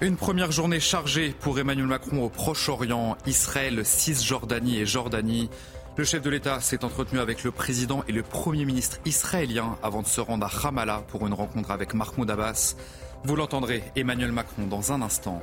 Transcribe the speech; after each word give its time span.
Une 0.00 0.16
première 0.16 0.50
journée 0.50 0.80
chargée 0.80 1.34
pour 1.38 1.58
Emmanuel 1.58 1.86
Macron 1.86 2.24
au 2.24 2.28
Proche-Orient, 2.28 3.16
Israël, 3.26 3.82
Cisjordanie 3.84 4.80
et 4.80 4.86
Jordanie. 4.86 5.48
Le 5.96 6.04
chef 6.04 6.20
de 6.20 6.30
l'État 6.30 6.60
s'est 6.60 6.84
entretenu 6.84 7.20
avec 7.20 7.44
le 7.44 7.52
président 7.52 8.02
et 8.08 8.12
le 8.12 8.24
Premier 8.24 8.64
ministre 8.64 8.98
israélien 9.04 9.78
avant 9.84 10.02
de 10.02 10.08
se 10.08 10.20
rendre 10.20 10.46
à 10.46 10.48
Ramallah 10.48 11.04
pour 11.06 11.26
une 11.28 11.32
rencontre 11.32 11.70
avec 11.70 11.94
Mahmoud 11.94 12.28
Abbas. 12.28 12.74
Vous 13.22 13.36
l'entendrez, 13.36 13.84
Emmanuel 13.94 14.32
Macron, 14.32 14.66
dans 14.66 14.92
un 14.92 15.00
instant. 15.00 15.40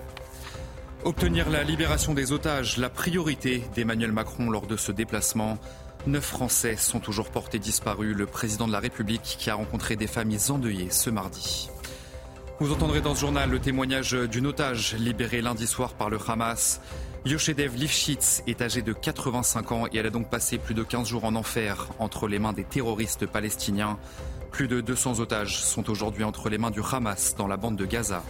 Obtenir 1.06 1.50
la 1.50 1.64
libération 1.64 2.14
des 2.14 2.34
otages, 2.34 2.76
la 2.76 2.90
priorité 2.90 3.64
d'Emmanuel 3.74 4.12
Macron 4.12 4.50
lors 4.50 4.68
de 4.68 4.76
ce 4.76 4.92
déplacement. 4.92 5.60
Neuf 6.08 6.26
Français 6.26 6.76
sont 6.76 7.00
toujours 7.00 7.30
portés 7.30 7.58
disparus. 7.58 8.16
Le 8.16 8.26
président 8.26 8.68
de 8.68 8.74
la 8.74 8.80
République 8.80 9.38
qui 9.40 9.50
a 9.50 9.56
rencontré 9.56 9.96
des 9.96 10.08
familles 10.08 10.52
endeuillées 10.52 10.92
ce 10.92 11.10
mardi. 11.10 11.70
Vous 12.62 12.72
entendrez 12.72 13.02
dans 13.02 13.16
ce 13.16 13.22
journal 13.22 13.50
le 13.50 13.58
témoignage 13.58 14.14
d'une 14.14 14.46
otage 14.46 14.94
libérée 14.94 15.42
lundi 15.42 15.66
soir 15.66 15.96
par 15.96 16.12
le 16.12 16.20
Hamas. 16.28 16.80
Yoshedev 17.26 17.76
Lifshitz 17.76 18.44
est 18.46 18.62
âgée 18.62 18.84
de 18.84 18.94
85 18.94 19.72
ans 19.72 19.88
et 19.92 19.98
elle 19.98 20.06
a 20.06 20.12
donc 20.12 20.30
passé 20.30 20.60
plus 20.60 20.76
de 20.76 20.84
15 20.84 21.08
jours 21.08 21.26
en 21.26 21.34
enfer 21.34 21.88
entre 21.98 22.28
les 22.28 22.38
mains 22.38 22.54
des 22.54 22.64
terroristes 22.64 23.26
palestiniens. 23.26 23.98
Plus 24.52 24.68
de 24.68 24.80
200 24.80 25.20
otages 25.22 25.60
sont 25.60 25.90
aujourd'hui 25.90 26.24
entre 26.24 26.50
les 26.50 26.60
mains 26.60 26.70
du 26.70 26.82
Hamas 26.84 27.34
dans 27.36 27.48
la 27.48 27.58
bande 27.58 27.78
de 27.78 27.86
Gaza. 27.88 28.22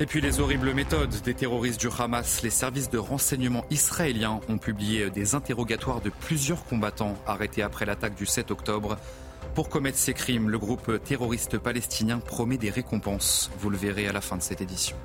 Et 0.00 0.06
puis 0.06 0.20
les 0.20 0.40
horribles 0.40 0.74
méthodes 0.74 1.14
des 1.22 1.34
terroristes 1.34 1.78
du 1.78 1.88
Hamas, 1.96 2.42
les 2.42 2.50
services 2.50 2.90
de 2.90 2.98
renseignement 2.98 3.64
israéliens 3.70 4.40
ont 4.48 4.58
publié 4.58 5.08
des 5.08 5.36
interrogatoires 5.36 6.00
de 6.00 6.10
plusieurs 6.10 6.64
combattants 6.64 7.16
arrêtés 7.28 7.62
après 7.62 7.86
l'attaque 7.86 8.16
du 8.16 8.26
7 8.26 8.50
octobre. 8.50 8.96
Pour 9.54 9.68
commettre 9.68 9.98
ces 9.98 10.14
crimes, 10.14 10.48
le 10.48 10.58
groupe 10.58 11.02
terroriste 11.04 11.58
palestinien 11.58 12.18
promet 12.18 12.56
des 12.56 12.70
récompenses. 12.70 13.50
Vous 13.58 13.70
le 13.70 13.76
verrez 13.76 14.06
à 14.06 14.12
la 14.12 14.20
fin 14.20 14.36
de 14.36 14.42
cette 14.42 14.60
édition. 14.60 14.96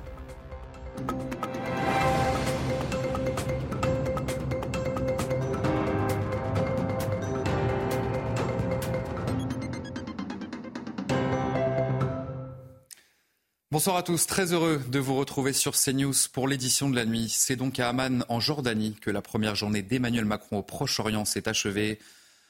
Bonsoir 13.76 13.96
à 13.96 14.02
tous, 14.02 14.26
très 14.26 14.54
heureux 14.54 14.80
de 14.88 14.98
vous 14.98 15.16
retrouver 15.16 15.52
sur 15.52 15.74
CNews 15.76 16.14
pour 16.32 16.48
l'édition 16.48 16.88
de 16.88 16.96
la 16.96 17.04
nuit. 17.04 17.28
C'est 17.28 17.56
donc 17.56 17.78
à 17.78 17.90
Amman, 17.90 18.24
en 18.30 18.40
Jordanie, 18.40 18.96
que 19.02 19.10
la 19.10 19.20
première 19.20 19.54
journée 19.54 19.82
d'Emmanuel 19.82 20.24
Macron 20.24 20.56
au 20.56 20.62
Proche-Orient 20.62 21.26
s'est 21.26 21.46
achevée 21.46 21.98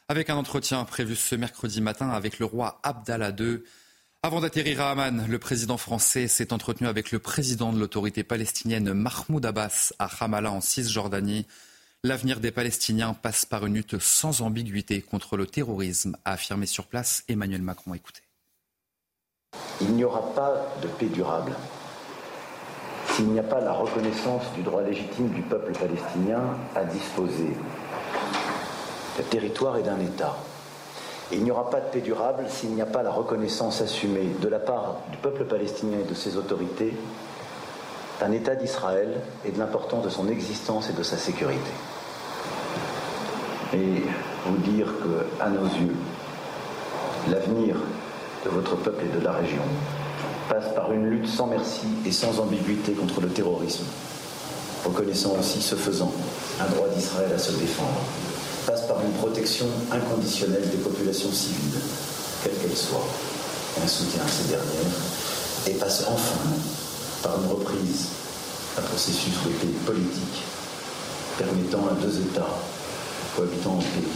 avec 0.08 0.30
un 0.30 0.36
entretien 0.36 0.84
prévu 0.84 1.16
ce 1.16 1.34
mercredi 1.34 1.80
matin 1.80 2.10
avec 2.10 2.38
le 2.38 2.46
roi 2.46 2.78
Abdallah 2.82 3.32
II. 3.38 3.62
Avant 4.22 4.40
d'atterrir 4.40 4.80
à 4.80 4.90
Amman, 4.90 5.26
le 5.28 5.38
président 5.38 5.76
français 5.76 6.28
s'est 6.28 6.52
entretenu 6.52 6.86
avec 6.86 7.10
le 7.10 7.18
président 7.18 7.72
de 7.72 7.78
l'autorité 7.78 8.22
palestinienne 8.22 8.92
Mahmoud 8.92 9.44
Abbas 9.44 9.92
à 9.98 10.06
Ramallah 10.06 10.52
en 10.52 10.60
Cisjordanie. 10.60 11.46
L'avenir 12.04 12.38
des 12.38 12.52
Palestiniens 12.52 13.14
passe 13.14 13.44
par 13.44 13.66
une 13.66 13.74
lutte 13.74 13.98
sans 13.98 14.42
ambiguïté 14.42 15.02
contre 15.02 15.36
le 15.36 15.46
terrorisme, 15.46 16.16
a 16.24 16.32
affirmé 16.32 16.66
sur 16.66 16.86
place 16.86 17.24
Emmanuel 17.28 17.62
Macron. 17.62 17.94
Écoutez. 17.94 18.22
Il 19.80 19.92
n'y 19.94 20.04
aura 20.04 20.34
pas 20.34 20.74
de 20.82 20.88
paix 20.88 21.06
durable 21.06 21.52
s'il 23.16 23.28
n'y 23.28 23.38
a 23.38 23.44
pas 23.44 23.60
la 23.60 23.72
reconnaissance 23.72 24.42
du 24.54 24.62
droit 24.62 24.82
légitime 24.82 25.30
du 25.30 25.40
peuple 25.42 25.72
palestinien 25.72 26.42
à 26.74 26.84
disposer 26.84 27.56
le 29.18 29.24
territoire 29.24 29.76
et 29.76 29.82
d'un 29.82 30.00
État. 30.00 30.36
Et 31.32 31.36
il 31.36 31.44
n'y 31.44 31.50
aura 31.50 31.70
pas 31.70 31.80
de 31.80 31.86
paix 31.86 32.00
durable 32.00 32.44
s'il 32.48 32.70
n'y 32.70 32.82
a 32.82 32.86
pas 32.86 33.02
la 33.02 33.10
reconnaissance 33.10 33.80
assumée 33.80 34.30
de 34.40 34.48
la 34.48 34.60
part 34.60 34.98
du 35.10 35.18
peuple 35.18 35.44
palestinien 35.44 35.98
et 36.00 36.08
de 36.08 36.14
ses 36.14 36.36
autorités 36.36 36.94
d'un 38.20 38.32
État 38.32 38.54
d'Israël 38.54 39.20
et 39.44 39.50
de 39.50 39.58
l'importance 39.58 40.04
de 40.04 40.08
son 40.08 40.28
existence 40.28 40.88
et 40.88 40.92
de 40.92 41.02
sa 41.02 41.16
sécurité. 41.16 41.70
Et 43.74 44.02
vous 44.46 44.56
dire 44.58 44.86
que, 44.86 45.42
à 45.42 45.50
nos 45.50 45.64
yeux, 45.64 45.96
l'avenir 47.28 47.76
de 48.44 48.50
votre 48.50 48.76
peuple 48.76 49.04
et 49.04 49.18
de 49.18 49.24
la 49.24 49.32
région 49.32 49.62
passe 50.48 50.72
par 50.74 50.92
une 50.92 51.10
lutte 51.10 51.26
sans 51.26 51.48
merci 51.48 51.88
et 52.06 52.12
sans 52.12 52.38
ambiguïté 52.38 52.92
contre 52.92 53.20
le 53.20 53.28
terrorisme, 53.28 53.84
reconnaissant 54.84 55.34
aussi, 55.38 55.60
ce 55.60 55.74
faisant, 55.74 56.12
un 56.60 56.66
droit 56.66 56.88
d'Israël 56.88 57.32
à 57.34 57.38
se 57.38 57.52
défendre 57.52 58.00
passe 58.66 58.86
par 58.88 59.00
une 59.00 59.12
protection 59.12 59.66
inconditionnelle 59.92 60.68
des 60.68 60.78
populations 60.78 61.30
civiles, 61.32 61.80
quelles 62.42 62.56
qu'elles 62.58 62.76
soient, 62.76 63.06
et 63.78 63.84
un 63.84 63.86
soutien 63.86 64.22
à 64.24 64.28
ces 64.28 64.48
dernières, 64.48 64.96
et 65.68 65.70
passe 65.72 66.04
enfin 66.08 66.50
par 67.22 67.38
une 67.40 67.50
reprise 67.50 68.06
d'un 68.76 68.82
processus 68.82 69.34
politique 69.86 70.42
permettant 71.38 71.86
à 71.88 71.94
deux 72.02 72.18
États 72.18 72.58
cohabitant 73.36 73.74
en 73.74 73.78
paix 73.78 74.08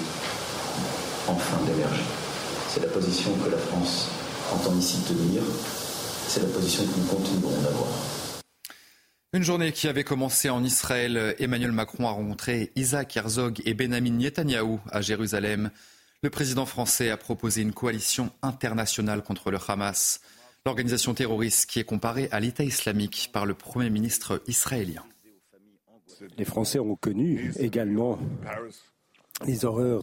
enfin 1.28 1.58
d'émerger. 1.66 2.02
C'est 2.72 2.80
la 2.80 2.88
position 2.88 3.30
que 3.44 3.50
la 3.50 3.58
France 3.58 4.06
entend 4.52 4.74
ici 4.78 4.98
tenir, 5.06 5.42
c'est 6.28 6.40
la 6.40 6.48
position 6.48 6.84
que 6.84 6.98
nous 6.98 7.06
continuerons 7.06 7.60
d'avoir. 7.62 7.88
Une 9.32 9.44
journée 9.44 9.70
qui 9.70 9.86
avait 9.86 10.02
commencé 10.02 10.50
en 10.50 10.64
Israël. 10.64 11.36
Emmanuel 11.38 11.70
Macron 11.70 12.08
a 12.08 12.10
rencontré 12.10 12.72
Isaac 12.74 13.16
Herzog 13.16 13.62
et 13.64 13.74
Benjamin 13.74 14.10
Netanyahou 14.10 14.80
à 14.90 15.02
Jérusalem. 15.02 15.70
Le 16.24 16.30
président 16.30 16.66
français 16.66 17.10
a 17.10 17.16
proposé 17.16 17.62
une 17.62 17.72
coalition 17.72 18.32
internationale 18.42 19.22
contre 19.22 19.52
le 19.52 19.58
Hamas, 19.68 20.20
l'organisation 20.66 21.14
terroriste 21.14 21.70
qui 21.70 21.78
est 21.78 21.84
comparée 21.84 22.28
à 22.32 22.40
l'État 22.40 22.64
islamique 22.64 23.30
par 23.32 23.46
le 23.46 23.54
Premier 23.54 23.88
ministre 23.88 24.42
israélien. 24.48 25.04
Les 26.36 26.44
Français 26.44 26.80
ont 26.80 26.96
connu 26.96 27.52
également 27.56 28.18
les 29.46 29.64
horreurs 29.64 30.02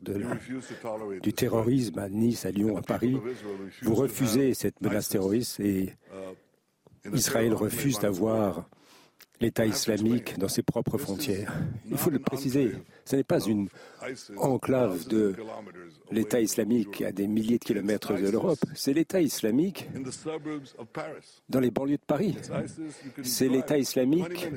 du 1.22 1.34
terrorisme 1.34 2.00
à 2.00 2.08
Nice, 2.08 2.46
à 2.46 2.52
Lyon, 2.52 2.78
à 2.78 2.82
Paris. 2.82 3.18
Vous 3.82 3.94
refusez 3.94 4.54
cette 4.54 4.80
menace 4.80 5.10
terroriste 5.10 5.60
et 5.60 5.94
Israël 7.14 7.54
refuse 7.54 8.00
d'avoir 8.00 8.70
l'État 9.40 9.66
islamique 9.66 10.38
dans 10.38 10.48
ses 10.48 10.64
propres 10.64 10.98
frontières. 10.98 11.54
Il 11.90 11.98
faut 11.98 12.10
le 12.10 12.20
préciser, 12.20 12.72
ce 13.06 13.16
n'est 13.16 13.24
pas 13.24 13.40
une 13.40 13.68
enclave 14.38 15.08
de 15.08 15.36
l'État 16.12 16.40
islamique 16.40 17.02
à 17.02 17.12
des 17.12 17.28
milliers 17.28 17.58
de 17.58 17.64
kilomètres 17.64 18.14
de 18.14 18.30
l'Europe, 18.30 18.60
c'est 18.76 18.94
l'État 18.94 19.22
islamique 19.22 19.88
dans 21.50 21.60
les 21.60 21.72
banlieues 21.72 21.98
de 21.98 22.06
Paris. 22.06 22.36
C'est 23.24 23.50
l'État 23.50 23.78
islamique 23.78 24.50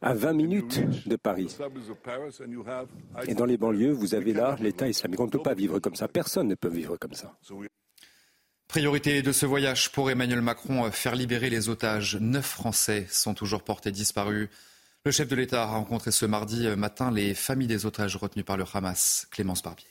à 0.00 0.14
20 0.14 0.32
minutes 0.32 1.08
de 1.08 1.16
Paris. 1.16 1.56
Et 3.26 3.34
dans 3.34 3.44
les 3.44 3.56
banlieues, 3.56 3.92
vous 3.92 4.14
avez 4.14 4.32
là 4.32 4.56
l'État 4.60 4.88
islamique. 4.88 5.20
On 5.20 5.26
ne 5.26 5.30
peut 5.30 5.42
pas 5.42 5.54
vivre 5.54 5.78
comme 5.80 5.96
ça. 5.96 6.08
Personne 6.08 6.48
ne 6.48 6.54
peut 6.54 6.68
vivre 6.68 6.96
comme 6.96 7.14
ça. 7.14 7.36
Priorité 8.68 9.22
de 9.22 9.32
ce 9.32 9.46
voyage 9.46 9.90
pour 9.92 10.10
Emmanuel 10.10 10.42
Macron, 10.42 10.84
euh, 10.84 10.90
faire 10.90 11.14
libérer 11.14 11.48
les 11.48 11.70
otages. 11.70 12.18
Neuf 12.20 12.44
Français 12.44 13.06
sont 13.10 13.32
toujours 13.32 13.62
portés 13.62 13.90
disparus. 13.90 14.50
Le 15.06 15.10
chef 15.10 15.26
de 15.26 15.34
l'État 15.34 15.62
a 15.62 15.66
rencontré 15.66 16.10
ce 16.10 16.26
mardi 16.26 16.66
euh, 16.66 16.76
matin 16.76 17.10
les 17.10 17.32
familles 17.32 17.66
des 17.66 17.86
otages 17.86 18.16
retenus 18.16 18.44
par 18.44 18.58
le 18.58 18.64
Hamas. 18.74 19.26
Clémence 19.30 19.62
Barbier. 19.62 19.86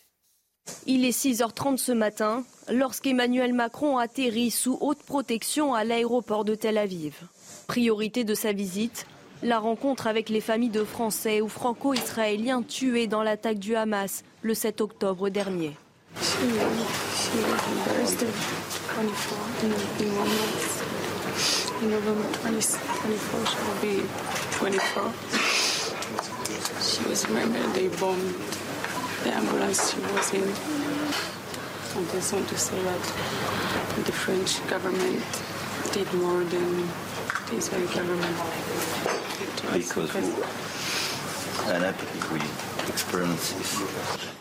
Il 0.86 1.06
est 1.06 1.18
6h30 1.18 1.78
ce 1.78 1.92
matin 1.92 2.44
lorsqu'Emmanuel 2.72 3.52
Macron 3.52 3.98
atterrit 3.98 4.52
sous 4.52 4.78
haute 4.80 5.02
protection 5.02 5.74
à 5.74 5.84
l'aéroport 5.84 6.46
de 6.46 6.54
Tel 6.54 6.78
Aviv. 6.78 7.16
Priorité 7.66 8.25
de 8.25 8.36
sa 8.36 8.52
visite, 8.52 9.07
la 9.42 9.57
rencontre 9.57 10.06
avec 10.06 10.30
les 10.30 10.42
familles 10.42 10.69
de 10.69 10.84
Français 10.84 11.42
ou 11.42 11.48
Franco-Israéliens 11.50 12.62
tués 12.62 13.07
dans 13.07 13.24
l'attaque 13.24 13.57
du 13.57 13.75
Hamas 13.75 14.24
le 14.44 14.54
7 14.54 14.81
octobre 14.81 15.30
dernier. 15.30 15.74
She, 16.22 16.50
she 16.50 17.38
was 17.46 17.62
embarrassed 17.72 18.24
at 18.24 18.34
24 18.94 19.38
in, 19.64 19.72
in 20.02 20.16
one 20.18 20.28
month. 20.28 21.84
In 21.84 21.90
November 21.92 22.28
20, 22.40 22.62
24, 22.62 23.46
she 23.46 23.58
will 23.62 23.81
be 23.81 24.02
24. 24.52 25.14
She 26.81 27.10
was 27.10 27.28
remembered 27.30 27.74
they 27.74 27.88
bombed 28.00 28.34
the 29.24 29.31
ambulance 29.34 29.94
she 29.94 30.00
was 30.02 30.34
in. 30.34 30.50
I 31.98 32.12
just 32.12 32.34
want 32.34 32.48
to 32.50 32.58
say 32.58 32.81
that 32.81 33.02
the 34.06 34.12
French 34.12 34.66
government 34.68 35.24
did 35.94 36.12
more 36.14 36.44
than 36.44 36.88
the 37.50 37.56
Israeli 37.58 37.88
government. 37.94 38.38
Because, 39.74 40.14
because... 40.14 40.58
Alain 41.69 41.94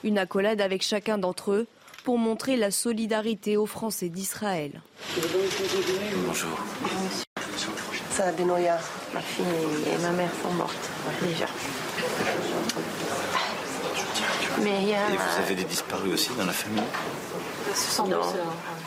Une 0.04 0.18
accolade 0.18 0.60
avec 0.60 0.82
chacun 0.82 1.18
d'entre 1.18 1.52
eux 1.52 1.66
pour 2.04 2.18
montrer 2.18 2.56
la 2.56 2.70
solidarité 2.70 3.56
aux 3.56 3.66
Français 3.66 4.08
d'Israël. 4.08 4.80
Bonjour. 6.26 6.58
Ça, 8.10 8.32
Benoît, 8.32 8.58
ma 9.12 9.20
fille 9.20 9.44
et 9.92 10.02
ma 10.02 10.10
mère 10.10 10.30
sont 10.42 10.52
mortes 10.52 10.90
déjà. 11.20 11.46
Mais 14.62 14.82
il 14.82 14.88
y 14.88 14.94
a... 14.94 15.10
Et 15.10 15.16
vous 15.16 15.42
avez 15.42 15.54
des 15.54 15.64
disparus 15.64 16.14
aussi 16.14 16.30
dans 16.38 16.46
la 16.46 16.52
famille? 16.52 16.82
Non, 18.08 18.20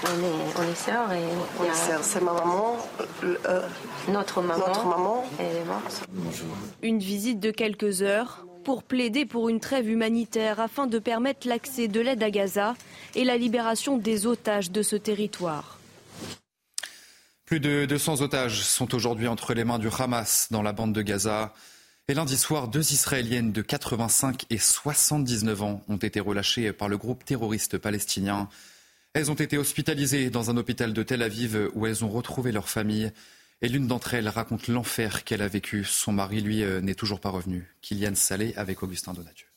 on 0.03 0.07
est, 0.07 0.57
on 0.57 0.63
est 0.71 0.75
sœurs 0.75 1.11
et 1.11 1.21
il 1.59 1.65
y 1.65 1.69
a... 1.69 2.01
C'est 2.01 2.21
ma 2.21 2.33
maman, 2.33 2.77
euh, 3.23 3.61
notre 4.07 4.41
maman, 4.41 4.67
notre 4.67 4.85
maman, 4.85 5.25
elle 5.37 5.57
est 5.57 5.65
morte. 5.65 6.07
Bonjour. 6.11 6.47
Une 6.81 6.97
visite 6.99 7.39
de 7.39 7.51
quelques 7.51 8.01
heures 8.01 8.45
pour 8.63 8.83
plaider 8.83 9.25
pour 9.25 9.49
une 9.49 9.59
trêve 9.59 9.89
humanitaire 9.89 10.59
afin 10.59 10.87
de 10.87 10.99
permettre 10.99 11.47
l'accès 11.47 11.87
de 11.87 11.99
l'aide 11.99 12.23
à 12.23 12.29
Gaza 12.29 12.75
et 13.15 13.23
la 13.23 13.37
libération 13.37 13.97
des 13.97 14.27
otages 14.27 14.71
de 14.71 14.81
ce 14.81 14.95
territoire. 14.95 15.79
Plus 17.45 17.59
de 17.59 17.85
200 17.85 18.21
otages 18.21 18.61
sont 18.61 18.93
aujourd'hui 18.93 19.27
entre 19.27 19.53
les 19.55 19.63
mains 19.63 19.79
du 19.79 19.87
Hamas 19.97 20.49
dans 20.51 20.61
la 20.61 20.71
bande 20.71 20.93
de 20.93 21.01
Gaza. 21.01 21.53
Et 22.07 22.13
lundi 22.13 22.37
soir, 22.37 22.67
deux 22.67 22.93
Israéliennes 22.93 23.51
de 23.51 23.61
85 23.61 24.45
et 24.49 24.57
79 24.57 25.63
ans 25.63 25.81
ont 25.89 25.97
été 25.97 26.19
relâchées 26.19 26.71
par 26.73 26.89
le 26.89 26.97
groupe 26.97 27.25
terroriste 27.25 27.77
palestinien. 27.77 28.49
Elles 29.13 29.31
ont 29.31 29.35
été 29.35 29.57
hospitalisées 29.57 30.29
dans 30.29 30.51
un 30.51 30.57
hôpital 30.57 30.93
de 30.93 31.01
Tel 31.01 31.23
Aviv 31.23 31.69
où 31.73 31.87
elles 31.87 32.05
ont 32.05 32.09
retrouvé 32.09 32.51
leur 32.51 32.69
famille. 32.69 33.11
Et 33.61 33.67
l'une 33.67 33.87
d'entre 33.87 34.13
elles 34.13 34.29
raconte 34.29 34.67
l'enfer 34.67 35.25
qu'elle 35.25 35.41
a 35.41 35.47
vécu. 35.47 35.83
Son 35.83 36.13
mari, 36.13 36.39
lui, 36.39 36.63
euh, 36.63 36.79
n'est 36.79 36.95
toujours 36.95 37.19
pas 37.19 37.29
revenu. 37.29 37.67
Kylian 37.81 38.15
Salé 38.15 38.53
avec 38.55 38.83
Augustin 38.83 39.13
Donadieu. 39.13 39.47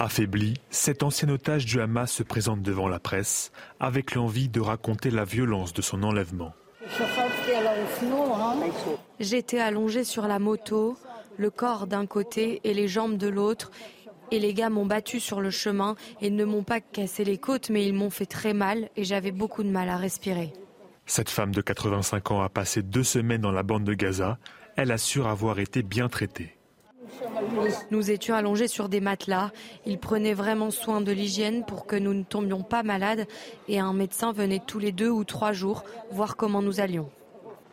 Affaibli, 0.00 0.54
cet 0.70 1.02
ancien 1.02 1.28
otage 1.28 1.66
du 1.66 1.80
Hamas 1.80 2.10
se 2.10 2.22
présente 2.22 2.62
devant 2.62 2.88
la 2.88 2.98
presse 2.98 3.52
avec 3.78 4.14
l'envie 4.14 4.48
de 4.48 4.60
raconter 4.60 5.10
la 5.10 5.24
violence 5.24 5.72
de 5.74 5.82
son 5.82 6.02
enlèvement. 6.02 6.52
J'étais 9.20 9.60
allongée 9.60 10.04
sur 10.04 10.26
la 10.26 10.38
moto, 10.38 10.96
le 11.36 11.50
corps 11.50 11.86
d'un 11.86 12.06
côté 12.06 12.60
et 12.64 12.74
les 12.74 12.88
jambes 12.88 13.18
de 13.18 13.28
l'autre. 13.28 13.70
Et 14.32 14.38
les 14.38 14.54
gars 14.54 14.70
m'ont 14.70 14.86
battu 14.86 15.20
sur 15.20 15.40
le 15.40 15.50
chemin 15.50 15.96
et 16.20 16.30
ne 16.30 16.44
m'ont 16.44 16.64
pas 16.64 16.80
cassé 16.80 17.22
les 17.22 17.38
côtes, 17.38 17.68
mais 17.68 17.86
ils 17.86 17.94
m'ont 17.94 18.10
fait 18.10 18.26
très 18.26 18.54
mal 18.54 18.88
et 18.96 19.04
j'avais 19.04 19.32
beaucoup 19.32 19.62
de 19.62 19.70
mal 19.70 19.88
à 19.88 19.96
respirer. 19.96 20.52
Cette 21.10 21.28
femme 21.28 21.52
de 21.52 21.60
85 21.60 22.30
ans 22.30 22.40
a 22.40 22.48
passé 22.48 22.84
deux 22.84 23.02
semaines 23.02 23.40
dans 23.40 23.50
la 23.50 23.64
bande 23.64 23.82
de 23.82 23.94
Gaza. 23.94 24.38
Elle 24.76 24.92
assure 24.92 25.26
avoir 25.26 25.58
été 25.58 25.82
bien 25.82 26.08
traitée. 26.08 26.56
Nous 27.90 28.12
étions 28.12 28.36
allongés 28.36 28.68
sur 28.68 28.88
des 28.88 29.00
matelas. 29.00 29.50
Ils 29.86 29.98
prenaient 29.98 30.34
vraiment 30.34 30.70
soin 30.70 31.00
de 31.00 31.10
l'hygiène 31.10 31.64
pour 31.66 31.86
que 31.88 31.96
nous 31.96 32.14
ne 32.14 32.22
tombions 32.22 32.62
pas 32.62 32.84
malades 32.84 33.26
et 33.66 33.80
un 33.80 33.92
médecin 33.92 34.32
venait 34.32 34.62
tous 34.64 34.78
les 34.78 34.92
deux 34.92 35.10
ou 35.10 35.24
trois 35.24 35.52
jours 35.52 35.82
voir 36.12 36.36
comment 36.36 36.62
nous 36.62 36.78
allions. 36.78 37.10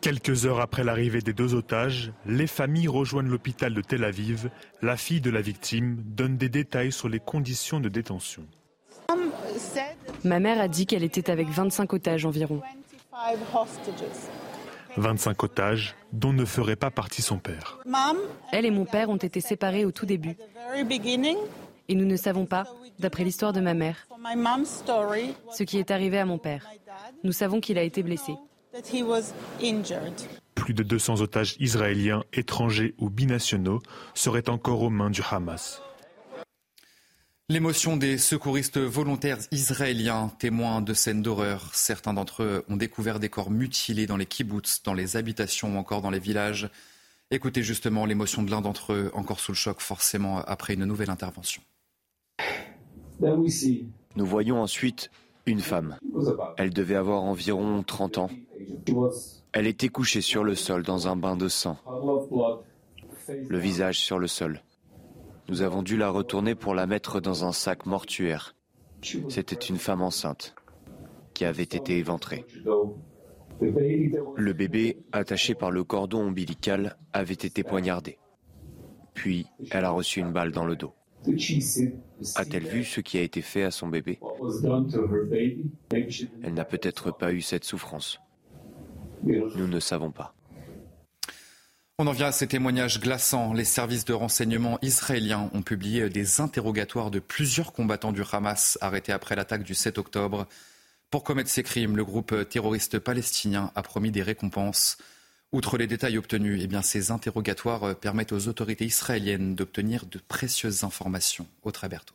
Quelques 0.00 0.44
heures 0.44 0.60
après 0.60 0.82
l'arrivée 0.82 1.20
des 1.20 1.32
deux 1.32 1.54
otages, 1.54 2.12
les 2.26 2.48
familles 2.48 2.88
rejoignent 2.88 3.30
l'hôpital 3.30 3.72
de 3.72 3.82
Tel 3.82 4.02
Aviv. 4.02 4.50
La 4.82 4.96
fille 4.96 5.20
de 5.20 5.30
la 5.30 5.42
victime 5.42 6.02
donne 6.04 6.38
des 6.38 6.48
détails 6.48 6.90
sur 6.90 7.08
les 7.08 7.20
conditions 7.20 7.78
de 7.78 7.88
détention. 7.88 8.42
Ma 10.24 10.40
mère 10.40 10.60
a 10.60 10.66
dit 10.66 10.86
qu'elle 10.86 11.04
était 11.04 11.30
avec 11.30 11.48
25 11.48 11.92
otages 11.92 12.26
environ. 12.26 12.60
25 14.96 15.42
otages 15.42 15.94
dont 16.12 16.32
ne 16.32 16.44
ferait 16.44 16.76
pas 16.76 16.90
partie 16.90 17.22
son 17.22 17.38
père. 17.38 17.78
Elle 18.52 18.66
et 18.66 18.70
mon 18.70 18.84
père 18.84 19.10
ont 19.10 19.16
été 19.16 19.40
séparés 19.40 19.84
au 19.84 19.92
tout 19.92 20.06
début. 20.06 20.36
Et 21.88 21.94
nous 21.94 22.04
ne 22.04 22.16
savons 22.16 22.46
pas, 22.46 22.64
d'après 22.98 23.24
l'histoire 23.24 23.52
de 23.52 23.60
ma 23.60 23.74
mère, 23.74 24.06
ce 25.52 25.62
qui 25.62 25.78
est 25.78 25.90
arrivé 25.90 26.18
à 26.18 26.26
mon 26.26 26.38
père. 26.38 26.66
Nous 27.24 27.32
savons 27.32 27.60
qu'il 27.60 27.78
a 27.78 27.82
été 27.82 28.02
blessé. 28.02 28.34
Plus 30.54 30.74
de 30.74 30.82
200 30.82 31.20
otages 31.20 31.56
israéliens, 31.58 32.24
étrangers 32.32 32.94
ou 32.98 33.08
binationaux 33.08 33.80
seraient 34.14 34.48
encore 34.50 34.82
aux 34.82 34.90
mains 34.90 35.10
du 35.10 35.22
Hamas. 35.28 35.82
L'émotion 37.50 37.96
des 37.96 38.18
secouristes 38.18 38.76
volontaires 38.76 39.38
israéliens, 39.52 40.30
témoins 40.38 40.82
de 40.82 40.92
scènes 40.92 41.22
d'horreur. 41.22 41.70
Certains 41.72 42.12
d'entre 42.12 42.42
eux 42.42 42.64
ont 42.68 42.76
découvert 42.76 43.18
des 43.18 43.30
corps 43.30 43.50
mutilés 43.50 44.06
dans 44.06 44.18
les 44.18 44.26
kibbutz, 44.26 44.82
dans 44.82 44.92
les 44.92 45.16
habitations 45.16 45.74
ou 45.74 45.78
encore 45.78 46.02
dans 46.02 46.10
les 46.10 46.18
villages. 46.18 46.68
Écoutez 47.30 47.62
justement 47.62 48.04
l'émotion 48.04 48.42
de 48.42 48.50
l'un 48.50 48.60
d'entre 48.60 48.92
eux, 48.92 49.10
encore 49.14 49.40
sous 49.40 49.52
le 49.52 49.56
choc 49.56 49.80
forcément 49.80 50.42
après 50.42 50.74
une 50.74 50.84
nouvelle 50.84 51.08
intervention. 51.08 51.62
Nous 53.18 54.26
voyons 54.26 54.60
ensuite 54.60 55.10
une 55.46 55.60
femme. 55.60 55.96
Elle 56.58 56.74
devait 56.74 56.96
avoir 56.96 57.22
environ 57.22 57.82
30 57.82 58.18
ans. 58.18 58.30
Elle 59.54 59.66
était 59.66 59.88
couchée 59.88 60.20
sur 60.20 60.44
le 60.44 60.54
sol 60.54 60.82
dans 60.82 61.08
un 61.08 61.16
bain 61.16 61.34
de 61.34 61.48
sang, 61.48 61.78
le 63.26 63.58
visage 63.58 64.00
sur 64.00 64.18
le 64.18 64.26
sol. 64.26 64.60
Nous 65.48 65.62
avons 65.62 65.82
dû 65.82 65.96
la 65.96 66.10
retourner 66.10 66.54
pour 66.54 66.74
la 66.74 66.86
mettre 66.86 67.20
dans 67.20 67.44
un 67.44 67.52
sac 67.52 67.86
mortuaire. 67.86 68.54
C'était 69.28 69.56
une 69.56 69.78
femme 69.78 70.02
enceinte 70.02 70.54
qui 71.32 71.44
avait 71.44 71.62
été 71.62 71.96
éventrée. 71.96 72.44
Le 73.60 74.52
bébé, 74.52 74.98
attaché 75.12 75.54
par 75.54 75.70
le 75.70 75.84
cordon 75.84 76.28
ombilical, 76.28 76.96
avait 77.12 77.32
été 77.34 77.62
poignardé. 77.62 78.18
Puis, 79.14 79.46
elle 79.70 79.84
a 79.84 79.90
reçu 79.90 80.20
une 80.20 80.32
balle 80.32 80.52
dans 80.52 80.64
le 80.64 80.76
dos. 80.76 80.94
A-t-elle 82.36 82.66
vu 82.66 82.84
ce 82.84 83.00
qui 83.00 83.18
a 83.18 83.22
été 83.22 83.40
fait 83.42 83.64
à 83.64 83.70
son 83.70 83.88
bébé? 83.88 84.20
Elle 85.90 86.54
n'a 86.54 86.64
peut-être 86.64 87.10
pas 87.10 87.32
eu 87.32 87.40
cette 87.40 87.64
souffrance. 87.64 88.20
Nous 89.24 89.66
ne 89.66 89.80
savons 89.80 90.12
pas. 90.12 90.34
On 92.00 92.06
en 92.06 92.12
vient 92.12 92.28
à 92.28 92.32
ces 92.32 92.46
témoignages 92.46 93.00
glaçants. 93.00 93.52
Les 93.52 93.64
services 93.64 94.04
de 94.04 94.12
renseignement 94.12 94.78
israéliens 94.82 95.50
ont 95.52 95.62
publié 95.62 96.08
des 96.08 96.40
interrogatoires 96.40 97.10
de 97.10 97.18
plusieurs 97.18 97.72
combattants 97.72 98.12
du 98.12 98.22
Hamas 98.30 98.78
arrêtés 98.80 99.10
après 99.10 99.34
l'attaque 99.34 99.64
du 99.64 99.74
7 99.74 99.98
octobre. 99.98 100.46
Pour 101.10 101.24
commettre 101.24 101.50
ces 101.50 101.64
crimes, 101.64 101.96
le 101.96 102.04
groupe 102.04 102.48
terroriste 102.48 103.00
palestinien 103.00 103.72
a 103.74 103.82
promis 103.82 104.12
des 104.12 104.22
récompenses. 104.22 104.96
Outre 105.50 105.76
les 105.76 105.88
détails 105.88 106.18
obtenus, 106.18 106.62
eh 106.62 106.82
ces 106.84 107.10
interrogatoires 107.10 107.96
permettent 107.96 108.32
aux 108.32 108.46
autorités 108.46 108.84
israéliennes 108.84 109.56
d'obtenir 109.56 110.06
de 110.06 110.20
précieuses 110.20 110.84
informations. 110.84 111.48
Autre 111.64 111.88
Berthaud. 111.88 112.14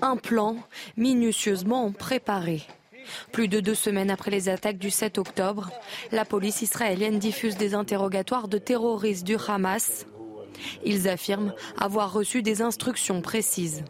Un 0.00 0.16
plan 0.16 0.56
minutieusement 0.96 1.92
préparé. 1.92 2.62
Plus 3.32 3.48
de 3.48 3.60
deux 3.60 3.74
semaines 3.74 4.10
après 4.10 4.30
les 4.30 4.48
attaques 4.48 4.78
du 4.78 4.90
7 4.90 5.18
octobre, 5.18 5.70
la 6.12 6.24
police 6.24 6.62
israélienne 6.62 7.18
diffuse 7.18 7.56
des 7.56 7.74
interrogatoires 7.74 8.48
de 8.48 8.58
terroristes 8.58 9.24
du 9.24 9.36
Hamas. 9.48 10.06
Ils 10.84 11.08
affirment 11.08 11.52
avoir 11.80 12.12
reçu 12.12 12.42
des 12.42 12.62
instructions 12.62 13.20
précises. 13.20 13.84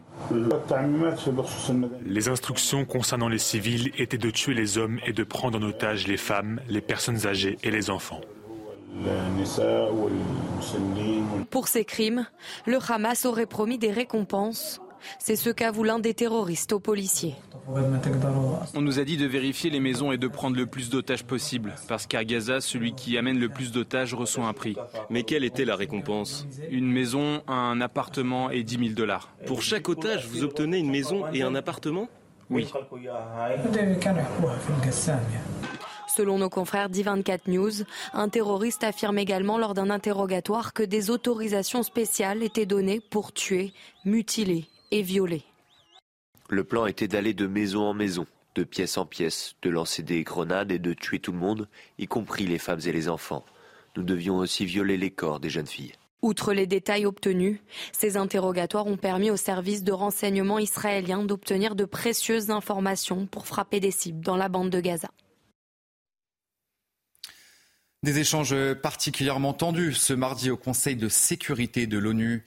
Les 2.07 2.29
instructions 2.29 2.85
concernant 2.85 3.29
les 3.29 3.39
civils 3.39 3.93
étaient 3.99 4.19
de 4.19 4.31
tuer 4.31 4.55
les 4.55 4.79
hommes 4.79 4.99
et 5.07 5.13
de 5.13 5.25
prendre 5.25 5.59
en 5.59 5.63
otage 5.63 6.07
les 6.07 6.17
femmes, 6.17 6.61
les 6.69 6.81
personnes 6.81 7.27
âgées 7.27 7.59
et 7.63 7.71
les 7.71 7.91
enfants. 7.91 8.21
Pour 11.51 11.69
ces 11.69 11.85
crimes, 11.85 12.27
le 12.67 12.79
Hamas 12.89 13.27
aurait 13.27 13.47
promis 13.47 13.79
des 13.79 13.91
récompenses. 13.91 14.81
C'est 15.19 15.37
ce 15.37 15.51
qu'avoue 15.51 15.85
l'un 15.85 15.99
des 15.99 16.15
terroristes 16.15 16.73
aux 16.73 16.81
policiers. 16.81 17.35
On 18.75 18.81
nous 18.81 18.99
a 18.99 19.05
dit 19.05 19.17
de 19.17 19.27
vérifier 19.27 19.71
les 19.71 19.81
maisons 19.81 20.13
et 20.13 20.19
de 20.19 20.29
prendre 20.29 20.57
le 20.57 20.67
plus 20.67 20.91
d'otages 20.91 21.25
possible, 21.25 21.75
parce 21.89 22.07
qu'à 22.07 22.25
Gaza, 22.25 22.61
celui 22.61 22.95
qui 22.95 23.17
amène 23.17 23.39
le 23.39 23.49
plus 23.49 23.73
d'otages 23.73 24.15
reçoit 24.15 24.47
un 24.47 24.53
prix. 24.53 24.77
Mais 25.11 25.23
quelle 25.23 25.45
était 25.45 25.65
la 25.65 25.77
récompense? 25.77 26.47
Une 26.71 26.91
maison, 26.91 27.43
un 27.49 27.81
appartement 27.81 28.51
et 28.51 28.63
10 28.63 28.79
000 28.79 28.91
dollars. 28.91 29.31
Pour 29.47 29.63
chaque 29.63 29.89
otage, 29.89 30.27
vous 30.27 30.45
obtenez 30.45 30.79
une 30.79 30.91
maison 30.91 31.27
et 31.33 31.43
un 31.43 31.55
appartement? 31.55 32.09
Oui. 32.51 32.69
Selon 36.15 36.39
nos 36.39 36.51
confrères 36.51 36.91
d'I24 36.91 37.41
News, 37.49 37.73
un 38.13 38.29
terroriste 38.29 38.85
affirme 38.85 39.19
également 39.19 39.59
lors 39.59 39.75
d'un 39.75 39.91
interrogatoire 39.91 40.73
que 40.73 40.83
des 40.83 41.11
autorisations 41.11 41.83
spéciales 41.83 42.43
étaient 42.43 42.67
données 42.67 43.01
pour 43.01 43.33
tuer, 43.33 43.73
mutiler 44.05 44.67
et 44.95 45.03
violer. 45.03 45.43
Le 46.49 46.63
plan 46.63 46.87
était 46.87 47.09
d'aller 47.09 47.35
de 47.35 47.49
maison 47.49 47.83
en 47.83 47.95
maison, 47.95 48.27
de 48.55 48.63
pièce 48.63 48.97
en 48.97 49.07
pièce, 49.07 49.57
de 49.63 49.71
lancer 49.71 50.05
des 50.05 50.23
grenades 50.23 50.71
et 50.71 50.79
de 50.79 50.93
tuer 50.93 51.19
tout 51.19 51.33
le 51.33 51.39
monde, 51.39 51.69
y 51.99 52.07
compris 52.07 52.47
les 52.47 52.59
femmes 52.59 52.81
et 52.87 52.93
les 52.93 53.09
enfants. 53.09 53.45
Nous 53.97 54.05
devions 54.05 54.37
aussi 54.37 54.65
violer 54.65 54.97
les 54.97 55.11
corps 55.11 55.41
des 55.41 55.51
jeunes 55.51 55.67
filles. 55.67 55.95
Outre 56.23 56.53
les 56.53 56.69
détails 56.69 57.07
obtenus, 57.07 57.59
ces 57.93 58.17
interrogatoires 58.17 58.87
ont 58.87 58.97
permis 58.97 59.31
aux 59.31 59.37
services 59.37 59.83
de 59.83 59.93
renseignement 59.93 60.61
israéliens 60.61 61.25
d'obtenir 61.25 61.75
de 61.75 61.85
précieuses 61.85 62.51
informations 62.51 63.27
pour 63.27 63.49
frapper 63.49 63.81
des 63.81 63.91
cibles 63.91 64.25
dans 64.25 64.37
la 64.37 64.49
bande 64.49 64.71
de 64.71 64.81
Gaza. 64.81 65.11
Des 68.05 68.21
échanges 68.21 68.55
particulièrement 68.75 69.55
tendus 69.55 69.95
ce 69.95 70.13
mardi 70.13 70.51
au 70.51 70.57
Conseil 70.57 70.95
de 70.95 71.09
sécurité 71.09 71.89
de 71.89 71.99
l'ONU. 71.99 72.45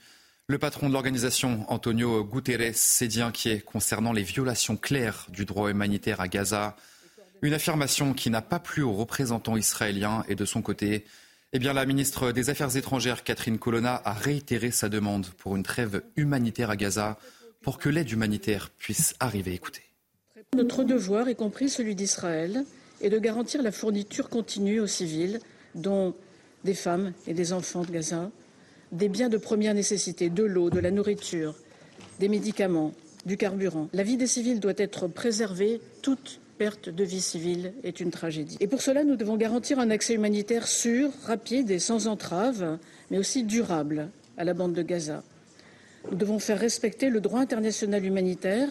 Le 0.50 0.56
patron 0.56 0.88
de 0.88 0.94
l'organisation, 0.94 1.66
Antonio 1.68 2.24
Guterres, 2.24 2.74
s'est 2.74 3.06
dit 3.06 3.20
inquiet 3.20 3.60
concernant 3.60 4.14
les 4.14 4.22
violations 4.22 4.78
claires 4.78 5.26
du 5.28 5.44
droit 5.44 5.68
humanitaire 5.70 6.22
à 6.22 6.28
Gaza. 6.28 6.74
Une 7.42 7.52
affirmation 7.52 8.14
qui 8.14 8.30
n'a 8.30 8.40
pas 8.40 8.58
plu 8.58 8.82
aux 8.82 8.94
représentants 8.94 9.58
israéliens 9.58 10.24
et 10.26 10.34
de 10.36 10.46
son 10.46 10.62
côté, 10.62 11.04
eh 11.52 11.58
bien, 11.58 11.74
la 11.74 11.84
ministre 11.84 12.32
des 12.32 12.48
Affaires 12.48 12.74
étrangères, 12.78 13.24
Catherine 13.24 13.58
Colonna, 13.58 14.00
a 14.06 14.14
réitéré 14.14 14.70
sa 14.70 14.88
demande 14.88 15.26
pour 15.36 15.54
une 15.54 15.62
trêve 15.62 16.02
humanitaire 16.16 16.70
à 16.70 16.76
Gaza 16.76 17.18
pour 17.60 17.76
que 17.76 17.90
l'aide 17.90 18.10
humanitaire 18.10 18.70
puisse 18.70 19.14
arriver. 19.20 19.52
Écoutez. 19.52 19.82
Notre 20.56 20.82
devoir, 20.82 21.28
y 21.28 21.36
compris 21.36 21.68
celui 21.68 21.94
d'Israël, 21.94 22.64
est 23.02 23.10
de 23.10 23.18
garantir 23.18 23.60
la 23.60 23.70
fourniture 23.70 24.30
continue 24.30 24.80
aux 24.80 24.86
civils, 24.86 25.40
dont 25.74 26.14
des 26.64 26.72
femmes 26.72 27.12
et 27.26 27.34
des 27.34 27.52
enfants 27.52 27.82
de 27.82 27.90
Gaza, 27.90 28.30
des 28.92 29.08
biens 29.08 29.28
de 29.28 29.36
première 29.36 29.74
nécessité, 29.74 30.30
de 30.30 30.44
l'eau, 30.44 30.70
de 30.70 30.80
la 30.80 30.90
nourriture, 30.90 31.54
des 32.20 32.28
médicaments, 32.28 32.92
du 33.26 33.36
carburant. 33.36 33.88
La 33.92 34.02
vie 34.02 34.16
des 34.16 34.26
civils 34.26 34.60
doit 34.60 34.72
être 34.76 35.06
préservée 35.06 35.80
toute 36.02 36.40
perte 36.58 36.88
de 36.88 37.04
vie 37.04 37.20
civile 37.20 37.72
est 37.84 38.00
une 38.00 38.10
tragédie. 38.10 38.56
Et 38.60 38.66
pour 38.66 38.82
cela, 38.82 39.04
nous 39.04 39.16
devons 39.16 39.36
garantir 39.36 39.78
un 39.78 39.90
accès 39.90 40.14
humanitaire 40.14 40.66
sûr, 40.66 41.10
rapide 41.24 41.70
et 41.70 41.78
sans 41.78 42.08
entrave, 42.08 42.78
mais 43.10 43.18
aussi 43.18 43.44
durable 43.44 44.10
à 44.36 44.44
la 44.44 44.54
bande 44.54 44.72
de 44.72 44.82
Gaza. 44.82 45.22
Nous 46.10 46.16
devons 46.16 46.38
faire 46.38 46.58
respecter 46.58 47.10
le 47.10 47.20
droit 47.20 47.40
international 47.40 48.04
humanitaire 48.04 48.68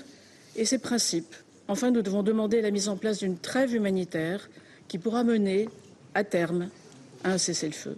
et 0.56 0.66
ses 0.66 0.80
principes. 0.80 1.36
Enfin, 1.68 1.92
nous 1.92 2.02
devons 2.02 2.24
demander 2.24 2.62
la 2.62 2.72
mise 2.72 2.90
en 2.90 2.98
place 2.98 3.20
d'une 3.20 3.38
trêve 3.38 3.74
humanitaire 3.74 4.50
qui 4.88 4.98
pourra 4.98 5.24
mener, 5.24 5.70
à 6.14 6.24
terme, 6.24 6.70
à 7.24 7.32
un 7.32 7.38
cessez-le-feu. 7.38 7.98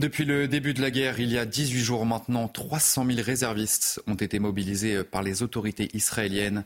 Depuis 0.00 0.24
le 0.24 0.48
début 0.48 0.72
de 0.72 0.80
la 0.80 0.90
guerre, 0.90 1.20
il 1.20 1.30
y 1.30 1.36
a 1.36 1.44
18 1.44 1.78
jours 1.78 2.06
maintenant, 2.06 2.48
300 2.48 3.04
000 3.04 3.18
réservistes 3.22 4.02
ont 4.06 4.14
été 4.14 4.38
mobilisés 4.38 5.04
par 5.04 5.22
les 5.22 5.42
autorités 5.42 5.90
israéliennes. 5.92 6.64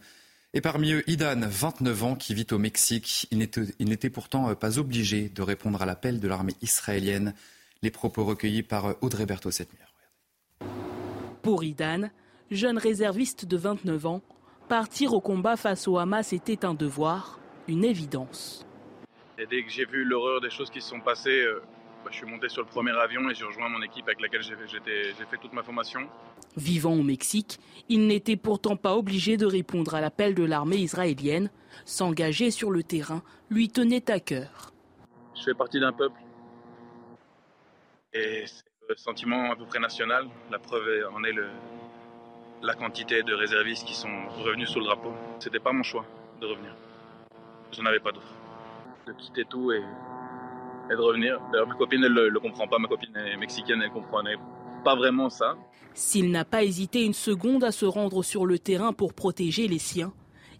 Et 0.52 0.60
parmi 0.60 0.92
eux, 0.92 1.02
Idan, 1.08 1.40
29 1.40 2.04
ans, 2.04 2.14
qui 2.14 2.32
vit 2.32 2.46
au 2.52 2.58
Mexique. 2.58 3.26
Il 3.32 3.38
n'était 3.88 4.10
pourtant 4.10 4.54
pas 4.54 4.78
obligé 4.78 5.30
de 5.30 5.42
répondre 5.42 5.82
à 5.82 5.84
l'appel 5.84 6.20
de 6.20 6.28
l'armée 6.28 6.54
israélienne. 6.62 7.34
Les 7.82 7.90
propos 7.90 8.24
recueillis 8.24 8.62
par 8.62 8.94
Audrey 9.00 9.26
Berthaud 9.26 9.50
cette 9.50 9.72
nuit. 9.72 10.68
Pour 11.42 11.64
Idan, 11.64 12.10
jeune 12.52 12.78
réserviste 12.78 13.46
de 13.46 13.56
29 13.56 14.06
ans, 14.06 14.22
partir 14.68 15.12
au 15.12 15.20
combat 15.20 15.56
face 15.56 15.88
au 15.88 15.98
Hamas 15.98 16.32
était 16.32 16.64
un 16.64 16.74
devoir, 16.74 17.40
une 17.66 17.84
évidence. 17.84 18.64
Et 19.38 19.46
dès 19.46 19.64
que 19.64 19.70
j'ai 19.70 19.86
vu 19.86 20.04
l'horreur 20.04 20.40
des 20.40 20.50
choses 20.50 20.70
qui 20.70 20.80
se 20.80 20.88
sont 20.88 21.00
passées, 21.00 21.42
euh, 21.42 21.60
bah, 22.04 22.10
je 22.10 22.18
suis 22.18 22.26
monté 22.26 22.48
sur 22.50 22.62
le 22.62 22.68
premier 22.68 22.92
avion 22.92 23.28
et 23.30 23.34
j'ai 23.34 23.44
rejoint 23.44 23.68
mon 23.68 23.80
équipe 23.80 24.06
avec 24.06 24.20
laquelle 24.20 24.42
j'ai 24.42 24.54
fait 24.54 25.38
toute 25.40 25.52
ma 25.54 25.62
formation. 25.62 26.00
Vivant 26.56 26.92
au 26.92 27.02
Mexique, 27.02 27.58
il 27.88 28.06
n'était 28.06 28.36
pourtant 28.36 28.76
pas 28.76 28.94
obligé 28.94 29.36
de 29.36 29.46
répondre 29.46 29.94
à 29.94 30.00
l'appel 30.00 30.34
de 30.34 30.44
l'armée 30.44 30.76
israélienne. 30.76 31.50
S'engager 31.84 32.50
sur 32.50 32.70
le 32.70 32.82
terrain 32.82 33.22
lui 33.50 33.70
tenait 33.70 34.10
à 34.10 34.20
cœur. 34.20 34.72
Je 35.34 35.42
fais 35.42 35.54
partie 35.54 35.80
d'un 35.80 35.92
peuple 35.92 36.20
et 38.12 38.44
c'est 38.46 38.62
le 38.88 38.96
sentiment 38.96 39.50
à 39.50 39.56
peu 39.56 39.64
près 39.64 39.80
national. 39.80 40.28
La 40.50 40.58
preuve 40.58 41.08
en 41.12 41.24
est 41.24 41.32
le, 41.32 41.48
la 42.62 42.74
quantité 42.74 43.22
de 43.22 43.34
réservistes 43.34 43.86
qui 43.86 43.94
sont 43.94 44.28
revenus 44.44 44.68
sous 44.68 44.78
le 44.78 44.84
drapeau. 44.84 45.12
C'était 45.40 45.58
pas 45.58 45.72
mon 45.72 45.82
choix 45.82 46.04
de 46.40 46.46
revenir. 46.46 46.74
Je 47.72 47.80
n'en 47.80 47.86
avais 47.86 47.98
pas 47.98 48.12
d'autre. 48.12 48.32
De 49.06 49.12
quitter 49.12 49.44
tout 49.44 49.72
et 49.72 49.82
et 50.90 50.94
de 50.94 51.00
revenir. 51.00 51.40
D'ailleurs, 51.52 51.68
ma 51.68 51.74
copine, 51.74 52.02
elle 52.04 52.12
ne 52.12 52.28
le, 52.28 52.40
comprend 52.40 52.66
pas. 52.66 52.78
Ma 52.78 52.88
copine 52.88 53.16
est 53.16 53.36
mexicaine, 53.36 53.80
elle 53.82 53.88
ne 53.88 53.94
comprenait 53.94 54.36
pas 54.84 54.94
vraiment 54.94 55.30
ça. 55.30 55.56
S'il 55.94 56.30
n'a 56.30 56.44
pas 56.44 56.62
hésité 56.62 57.04
une 57.04 57.14
seconde 57.14 57.64
à 57.64 57.72
se 57.72 57.84
rendre 57.86 58.22
sur 58.22 58.46
le 58.46 58.58
terrain 58.58 58.92
pour 58.92 59.14
protéger 59.14 59.68
les 59.68 59.78
siens, 59.78 60.12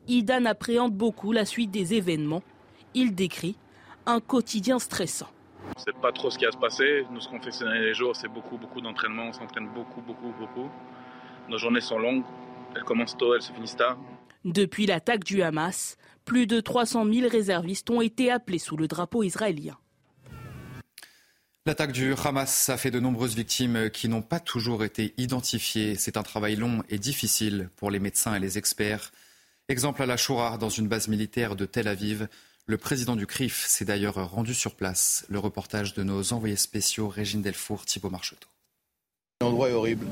Idan 0.06 0.44
appréhende 0.44 0.92
beaucoup 0.92 1.32
la 1.32 1.44
suite 1.44 1.70
des 1.70 1.94
événements. 1.94 2.42
Il 2.94 3.14
décrit 3.14 3.56
un 4.06 4.20
quotidien 4.20 4.78
stressant. 4.78 5.28
On 5.64 5.78
ne 5.78 5.84
sait 5.84 6.00
pas 6.00 6.12
trop 6.12 6.30
ce 6.30 6.38
qui 6.38 6.44
va 6.44 6.52
se 6.52 6.58
passer. 6.58 7.06
Nous, 7.10 7.20
ce 7.20 7.28
qu'on 7.28 7.40
fait 7.40 7.50
ces 7.50 7.64
derniers 7.64 7.94
jours, 7.94 8.14
c'est 8.14 8.28
beaucoup, 8.28 8.58
beaucoup 8.58 8.80
d'entraînement. 8.80 9.24
On 9.28 9.32
s'entraîne 9.32 9.68
beaucoup, 9.74 10.02
beaucoup, 10.02 10.32
beaucoup. 10.38 10.68
Nos 11.48 11.58
journées 11.58 11.80
sont 11.80 11.98
longues. 11.98 12.24
Elles 12.76 12.84
commencent 12.84 13.16
tôt, 13.16 13.34
elles 13.34 13.42
se 13.42 13.52
finissent 13.52 13.76
tard. 13.76 13.98
Depuis 14.44 14.86
l'attaque 14.86 15.24
du 15.24 15.42
Hamas, 15.42 15.96
plus 16.24 16.46
de 16.46 16.60
300 16.60 17.06
000 17.10 17.28
réservistes 17.28 17.88
ont 17.90 18.02
été 18.02 18.30
appelés 18.30 18.58
sous 18.58 18.76
le 18.76 18.88
drapeau 18.88 19.22
israélien. 19.22 19.76
L'attaque 21.66 21.92
du 21.92 22.12
Hamas 22.12 22.68
a 22.68 22.76
fait 22.76 22.90
de 22.90 23.00
nombreuses 23.00 23.34
victimes 23.34 23.88
qui 23.88 24.10
n'ont 24.10 24.20
pas 24.20 24.38
toujours 24.38 24.84
été 24.84 25.14
identifiées. 25.16 25.94
C'est 25.94 26.18
un 26.18 26.22
travail 26.22 26.56
long 26.56 26.82
et 26.90 26.98
difficile 26.98 27.70
pour 27.76 27.90
les 27.90 28.00
médecins 28.00 28.34
et 28.34 28.38
les 28.38 28.58
experts. 28.58 29.12
Exemple 29.70 30.02
à 30.02 30.06
la 30.06 30.18
Shoura, 30.18 30.58
dans 30.58 30.68
une 30.68 30.88
base 30.88 31.08
militaire 31.08 31.56
de 31.56 31.64
Tel 31.64 31.88
Aviv. 31.88 32.28
Le 32.66 32.76
président 32.76 33.16
du 33.16 33.26
CRIF 33.26 33.64
s'est 33.66 33.86
d'ailleurs 33.86 34.30
rendu 34.30 34.52
sur 34.52 34.74
place. 34.74 35.24
Le 35.30 35.38
reportage 35.38 35.94
de 35.94 36.02
nos 36.02 36.34
envoyés 36.34 36.56
spéciaux, 36.56 37.08
Régine 37.08 37.40
Delfour, 37.40 37.86
Thibault 37.86 38.10
Marcheteau. 38.10 38.48
L'endroit 39.40 39.70
est 39.70 39.72
horrible 39.72 40.06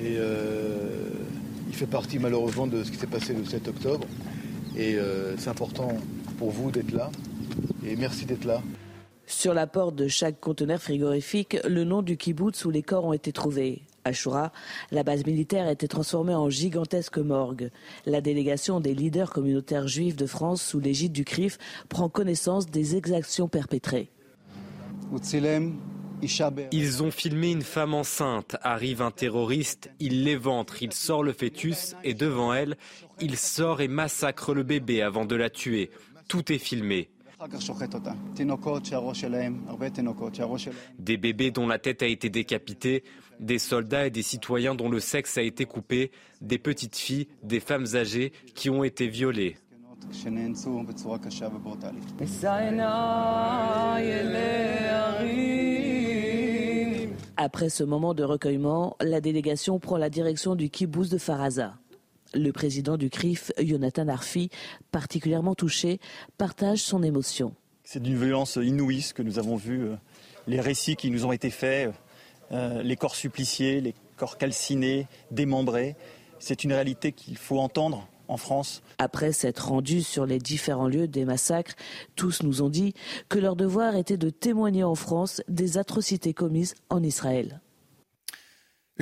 et 0.00 0.18
euh, 0.18 1.08
il 1.68 1.74
fait 1.74 1.86
partie 1.86 2.20
malheureusement 2.20 2.68
de 2.68 2.84
ce 2.84 2.92
qui 2.92 2.96
s'est 2.96 3.08
passé 3.08 3.34
le 3.34 3.44
7 3.44 3.66
octobre. 3.66 4.06
Et 4.76 4.94
euh, 4.94 5.36
c'est 5.36 5.50
important 5.50 5.96
pour 6.38 6.52
vous 6.52 6.70
d'être 6.70 6.92
là. 6.92 7.10
Et 7.84 7.96
merci 7.96 8.24
d'être 8.24 8.44
là. 8.44 8.62
Sur 9.26 9.54
la 9.54 9.66
porte 9.66 9.94
de 9.94 10.08
chaque 10.08 10.40
conteneur 10.40 10.80
frigorifique, 10.80 11.58
le 11.68 11.84
nom 11.84 12.02
du 12.02 12.16
kibbutz 12.16 12.64
où 12.64 12.70
les 12.70 12.82
corps 12.82 13.04
ont 13.04 13.12
été 13.12 13.32
trouvés. 13.32 13.82
Ashura, 14.04 14.52
la 14.90 15.04
base 15.04 15.24
militaire 15.24 15.66
a 15.66 15.72
été 15.72 15.86
transformée 15.86 16.34
en 16.34 16.50
gigantesque 16.50 17.18
morgue. 17.18 17.70
La 18.04 18.20
délégation 18.20 18.80
des 18.80 18.94
leaders 18.94 19.30
communautaires 19.30 19.86
juifs 19.86 20.16
de 20.16 20.26
France 20.26 20.62
sous 20.62 20.80
l'égide 20.80 21.12
du 21.12 21.24
CRIF 21.24 21.58
prend 21.88 22.08
connaissance 22.08 22.66
des 22.66 22.96
exactions 22.96 23.48
perpétrées. 23.48 24.10
Ils 26.70 27.02
ont 27.02 27.10
filmé 27.10 27.50
une 27.50 27.62
femme 27.62 27.94
enceinte, 27.94 28.56
arrive 28.62 29.02
un 29.02 29.10
terroriste, 29.10 29.90
il 29.98 30.24
l'éventre, 30.24 30.82
il 30.82 30.92
sort 30.92 31.22
le 31.22 31.32
fœtus 31.32 31.96
et 32.04 32.14
devant 32.14 32.54
elle, 32.54 32.76
il 33.20 33.36
sort 33.36 33.80
et 33.80 33.88
massacre 33.88 34.54
le 34.54 34.62
bébé 34.62 35.02
avant 35.02 35.24
de 35.24 35.34
la 35.34 35.50
tuer. 35.50 35.90
Tout 36.28 36.52
est 36.52 36.58
filmé. 36.58 37.10
Des 40.98 41.16
bébés 41.16 41.50
dont 41.50 41.66
la 41.66 41.78
tête 41.78 42.02
a 42.02 42.06
été 42.06 42.30
décapitée, 42.30 43.02
des 43.40 43.58
soldats 43.58 44.06
et 44.06 44.10
des 44.10 44.22
citoyens 44.22 44.74
dont 44.74 44.88
le 44.88 45.00
sexe 45.00 45.38
a 45.38 45.42
été 45.42 45.64
coupé, 45.64 46.12
des 46.40 46.58
petites 46.58 46.96
filles, 46.96 47.28
des 47.42 47.60
femmes 47.60 47.86
âgées 47.94 48.32
qui 48.54 48.70
ont 48.70 48.84
été 48.84 49.08
violées. 49.08 49.56
Après 57.36 57.70
ce 57.70 57.82
moment 57.82 58.14
de 58.14 58.22
recueillement, 58.22 58.96
la 59.00 59.20
délégation 59.20 59.80
prend 59.80 59.96
la 59.96 60.10
direction 60.10 60.54
du 60.54 60.70
kibbutz 60.70 61.08
de 61.08 61.18
Faraza. 61.18 61.74
Le 62.34 62.50
président 62.50 62.96
du 62.96 63.10
CRIF, 63.10 63.52
Jonathan 63.58 64.08
Arfi, 64.08 64.50
particulièrement 64.90 65.54
touché, 65.54 66.00
partage 66.38 66.78
son 66.78 67.02
émotion. 67.02 67.54
C'est 67.84 68.02
d'une 68.02 68.16
violence 68.16 68.56
inouïe 68.56 69.02
ce 69.02 69.14
que 69.14 69.22
nous 69.22 69.38
avons 69.38 69.56
vu, 69.56 69.82
euh, 69.82 69.96
les 70.46 70.60
récits 70.60 70.96
qui 70.96 71.10
nous 71.10 71.26
ont 71.26 71.32
été 71.32 71.50
faits, 71.50 71.92
euh, 72.52 72.82
les 72.82 72.96
corps 72.96 73.14
suppliciés, 73.14 73.80
les 73.80 73.94
corps 74.16 74.38
calcinés, 74.38 75.06
démembrés. 75.30 75.96
C'est 76.38 76.64
une 76.64 76.72
réalité 76.72 77.12
qu'il 77.12 77.36
faut 77.36 77.58
entendre 77.58 78.08
en 78.28 78.36
France. 78.36 78.82
Après 78.98 79.32
s'être 79.32 79.68
rendus 79.68 80.02
sur 80.02 80.26
les 80.26 80.38
différents 80.38 80.88
lieux 80.88 81.08
des 81.08 81.24
massacres, 81.24 81.74
tous 82.16 82.42
nous 82.42 82.62
ont 82.62 82.68
dit 82.68 82.94
que 83.28 83.38
leur 83.38 83.56
devoir 83.56 83.96
était 83.96 84.16
de 84.16 84.30
témoigner 84.30 84.84
en 84.84 84.94
France 84.94 85.42
des 85.48 85.78
atrocités 85.78 86.34
commises 86.34 86.74
en 86.88 87.02
Israël. 87.02 87.60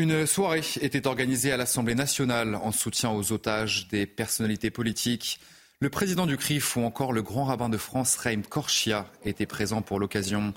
Une 0.00 0.26
soirée 0.26 0.62
était 0.80 1.06
organisée 1.06 1.52
à 1.52 1.58
l'Assemblée 1.58 1.94
nationale 1.94 2.54
en 2.54 2.72
soutien 2.72 3.10
aux 3.10 3.32
otages 3.32 3.86
des 3.88 4.06
personnalités 4.06 4.70
politiques. 4.70 5.40
Le 5.78 5.90
président 5.90 6.24
du 6.24 6.38
CRIF 6.38 6.74
ou 6.76 6.80
encore 6.84 7.12
le 7.12 7.20
grand 7.20 7.44
rabbin 7.44 7.68
de 7.68 7.76
France, 7.76 8.16
Raïm 8.16 8.42
Korchia, 8.42 9.04
étaient 9.26 9.44
présents 9.44 9.82
pour 9.82 10.00
l'occasion. 10.00 10.54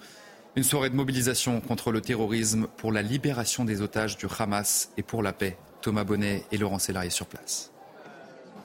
Une 0.55 0.63
soirée 0.63 0.89
de 0.89 0.95
mobilisation 0.95 1.59
contre 1.59 1.91
le 1.91 1.99
terrorisme, 1.99 2.67
pour 2.77 2.93
la 2.93 3.01
libération 3.01 3.65
des 3.65 3.81
otages 3.81 4.15
du 4.15 4.27
Hamas 4.39 4.91
et 4.95 5.03
pour 5.03 5.21
la 5.21 5.33
paix. 5.33 5.57
Thomas 5.81 6.05
Bonnet 6.05 6.45
et 6.53 6.57
Laurent 6.57 6.79
Sélarié 6.79 7.09
sur 7.09 7.25
place. 7.25 7.72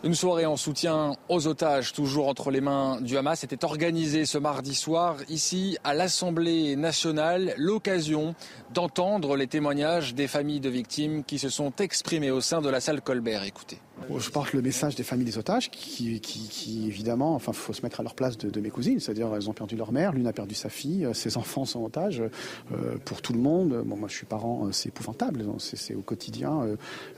Une 0.05 0.15
soirée 0.15 0.47
en 0.47 0.57
soutien 0.57 1.17
aux 1.29 1.49
otages, 1.49 1.93
toujours 1.93 2.29
entre 2.29 2.53
les 2.53 2.61
mains 2.61 3.01
du 3.01 3.19
Hamas, 3.19 3.43
était 3.43 3.65
organisée 3.65 4.27
ce 4.27 4.39
mardi 4.39 4.77
soir 4.77 5.17
ici 5.29 5.77
à 5.83 5.93
l'Assemblée 5.93 6.77
nationale. 6.77 7.53
L'occasion 7.57 8.37
d'entendre 8.73 9.35
les 9.37 9.49
témoignages 9.49 10.15
des 10.15 10.29
familles 10.29 10.61
de 10.61 10.69
victimes 10.69 11.25
qui 11.25 11.41
se 11.41 11.49
sont 11.49 11.73
exprimées 11.81 12.31
au 12.31 12.41
sein 12.41 12.61
de 12.61 12.69
la 12.69 12.81
salle 12.81 13.01
Colbert. 13.01 13.43
Écoutez. 13.43 13.81
Je 14.17 14.31
porte 14.31 14.53
le 14.53 14.63
message 14.63 14.95
des 14.95 15.03
familles 15.03 15.27
des 15.27 15.39
otages 15.39 15.71
qui, 15.71 16.87
évidemment, 16.87 17.35
enfin, 17.35 17.53
faut 17.53 17.73
se 17.73 17.83
mettre 17.83 18.01
à 18.01 18.03
leur 18.03 18.15
place 18.15 18.39
de, 18.39 18.61
mes 18.61 18.71
cousines, 18.71 19.01
c'est-à-dire 19.01 19.35
elles 19.35 19.49
ont 19.49 19.53
perdu 19.53 19.77
leur 19.77 19.93
mère, 19.93 20.13
l'une 20.13 20.27
a 20.27 20.33
perdu 20.33 20.55
sa 20.55 20.69
fille, 20.69 21.05
euh, 21.05 21.15
ses 21.15 21.37
enfants 21.37 21.65
sont 21.65 21.85
otages. 21.85 22.21
Euh, 22.21 22.97
pour 23.05 23.23
tout 23.23 23.33
le 23.33 23.39
monde, 23.39 23.83
bon, 23.85 23.97
moi 23.97 24.09
je 24.09 24.15
suis 24.15 24.27
parent, 24.27 24.67
euh, 24.67 24.73
c'est 24.73 24.89
épouvantable, 24.89 25.45
c'est 25.59 25.95
au 25.95 26.01
quotidien, 26.01 26.67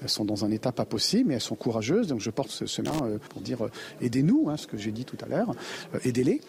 elles 0.03 0.09
sont 0.09 0.25
dans 0.25 0.45
un 0.45 0.51
état 0.51 0.73
pas 0.73 0.85
possible, 0.85 1.29
mais 1.29 1.35
elles 1.35 1.41
sont 1.41 1.55
courageuses, 1.55 2.09
donc 2.09 2.21
je 2.21 2.31
porte 2.31 2.51
ce, 2.51 2.67
ce 2.67 2.83
main 2.83 3.19
pour 3.29 3.41
dire 3.41 3.69
aidez-nous, 4.01 4.49
hein, 4.49 4.57
ce 4.57 4.67
que 4.67 4.77
j'ai 4.77 4.93
dit 4.93 5.05
tout 5.05 5.17
à 5.25 5.29
l'heure, 5.29 5.55
aidez-les. 6.05 6.41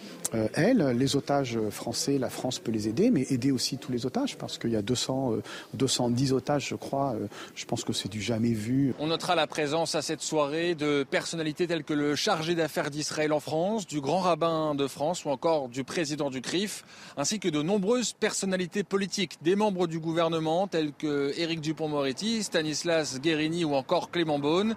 elles, 0.53 0.95
les 0.97 1.15
otages 1.15 1.59
français, 1.69 2.17
la 2.17 2.29
France 2.29 2.59
peut 2.59 2.71
les 2.71 2.87
aider, 2.87 3.11
mais 3.11 3.25
aider 3.29 3.51
aussi 3.51 3.77
tous 3.77 3.91
les 3.91 4.05
otages, 4.05 4.37
parce 4.37 4.57
qu'il 4.57 4.71
y 4.71 4.75
a 4.75 4.81
200, 4.81 5.35
210 5.73 6.33
otages, 6.33 6.67
je 6.69 6.75
crois, 6.75 7.15
je 7.55 7.65
pense 7.65 7.83
que 7.83 7.93
c'est 7.93 8.09
du 8.09 8.21
jamais 8.21 8.53
vu. 8.53 8.93
On 8.99 9.07
notera 9.07 9.35
la 9.35 9.47
présence 9.47 9.95
à 9.95 10.01
cette 10.01 10.20
soirée 10.21 10.75
de 10.75 11.03
personnalités 11.09 11.67
telles 11.67 11.83
que 11.83 11.93
le 11.93 12.15
chargé 12.15 12.55
d'affaires 12.55 12.91
d'Israël 12.91 13.33
en 13.33 13.39
France, 13.39 13.87
du 13.87 14.01
grand 14.01 14.19
rabbin 14.19 14.75
de 14.75 14.87
France 14.87 15.25
ou 15.25 15.29
encore 15.29 15.69
du 15.69 15.83
président 15.83 16.29
du 16.29 16.41
CRIF, 16.41 16.83
ainsi 17.17 17.39
que 17.39 17.49
de 17.49 17.61
nombreuses 17.61 18.13
personnalités 18.13 18.83
politiques, 18.83 19.37
des 19.41 19.55
membres 19.55 19.87
du 19.87 19.99
gouvernement 19.99 20.67
tels 20.67 20.93
que 20.93 21.33
Éric 21.37 21.61
Dupont-Moretti, 21.61 22.43
Stanislas 22.43 23.19
Guérini 23.19 23.65
ou 23.65 23.75
encore 23.75 24.11
Clément 24.11 24.39
Beaune 24.39 24.75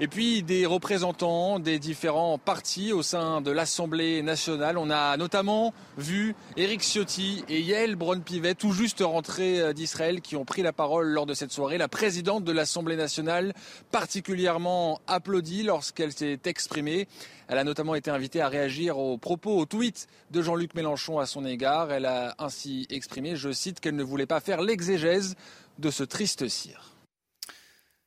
et 0.00 0.08
puis 0.08 0.42
des 0.42 0.64
représentants 0.64 1.58
des 1.58 1.78
différents 1.78 2.38
partis 2.38 2.92
au 2.92 3.02
sein 3.02 3.42
de 3.42 3.50
l'Assemblée 3.50 4.22
nationale. 4.22 4.78
On 4.78 4.90
a 4.90 5.16
notamment 5.18 5.74
vu 5.98 6.34
Éric 6.56 6.80
Ciotti 6.80 7.44
et 7.50 7.60
Yael 7.60 7.96
Braun-Pivet, 7.96 8.54
tout 8.54 8.72
juste 8.72 9.02
rentrés 9.02 9.60
euh, 9.60 9.72
d'Israël, 9.74 10.22
qui 10.22 10.36
ont 10.36 10.46
pris 10.46 10.62
la 10.62 10.72
parole 10.72 11.08
lors 11.08 11.26
de 11.26 11.34
cette 11.34 11.52
soirée. 11.52 11.76
La 11.76 11.88
présidente 11.88 12.44
de 12.44 12.52
l'Assemblée 12.52 12.96
nationale, 12.96 13.52
particulièrement 13.90 14.79
applaudie 15.06 15.62
lorsqu'elle 15.62 16.12
s'est 16.12 16.40
exprimée. 16.44 17.08
Elle 17.48 17.58
a 17.58 17.64
notamment 17.64 17.94
été 17.94 18.10
invitée 18.10 18.40
à 18.40 18.48
réagir 18.48 18.98
aux 18.98 19.18
propos, 19.18 19.56
aux 19.56 19.66
tweets 19.66 20.06
de 20.30 20.42
Jean-Luc 20.42 20.74
Mélenchon 20.74 21.18
à 21.18 21.26
son 21.26 21.44
égard. 21.44 21.90
Elle 21.92 22.06
a 22.06 22.34
ainsi 22.38 22.86
exprimé, 22.90 23.36
je 23.36 23.52
cite, 23.52 23.80
qu'elle 23.80 23.96
ne 23.96 24.04
voulait 24.04 24.26
pas 24.26 24.40
faire 24.40 24.62
l'exégèse 24.62 25.34
de 25.78 25.90
ce 25.90 26.04
triste 26.04 26.48
cire. 26.48 26.90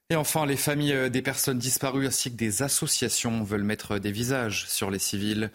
Et 0.10 0.16
enfin, 0.16 0.46
les 0.46 0.58
familles 0.58 1.10
des 1.10 1.22
personnes 1.22 1.58
disparues 1.58 2.08
ainsi 2.08 2.32
que 2.32 2.38
des 2.38 2.62
associations 2.62 3.44
veulent 3.44 3.64
mettre 3.64 4.00
des 4.00 4.12
visages 4.12 4.68
sur 4.68 4.92
les 4.92 5.00
civils. 5.00 5.52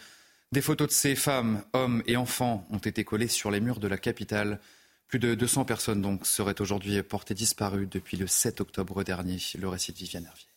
Des 0.50 0.62
photos 0.62 0.88
de 0.88 0.92
ces 0.92 1.14
femmes, 1.14 1.62
hommes 1.74 2.02
et 2.06 2.16
enfants 2.16 2.66
ont 2.70 2.78
été 2.78 3.04
collées 3.04 3.28
sur 3.28 3.50
les 3.50 3.60
murs 3.60 3.80
de 3.80 3.88
la 3.88 3.98
capitale. 3.98 4.58
Plus 5.06 5.18
de 5.18 5.34
200 5.34 5.64
personnes 5.64 6.02
donc 6.02 6.26
seraient 6.26 6.60
aujourd'hui 6.60 7.02
portées 7.02 7.34
disparues 7.34 7.86
depuis 7.86 8.16
le 8.16 8.26
7 8.26 8.60
octobre 8.60 9.04
dernier. 9.04 9.38
Le 9.58 9.68
récit 9.68 9.92
de 9.92 9.98
Viviane 9.98 10.24
Hervier. 10.24 10.47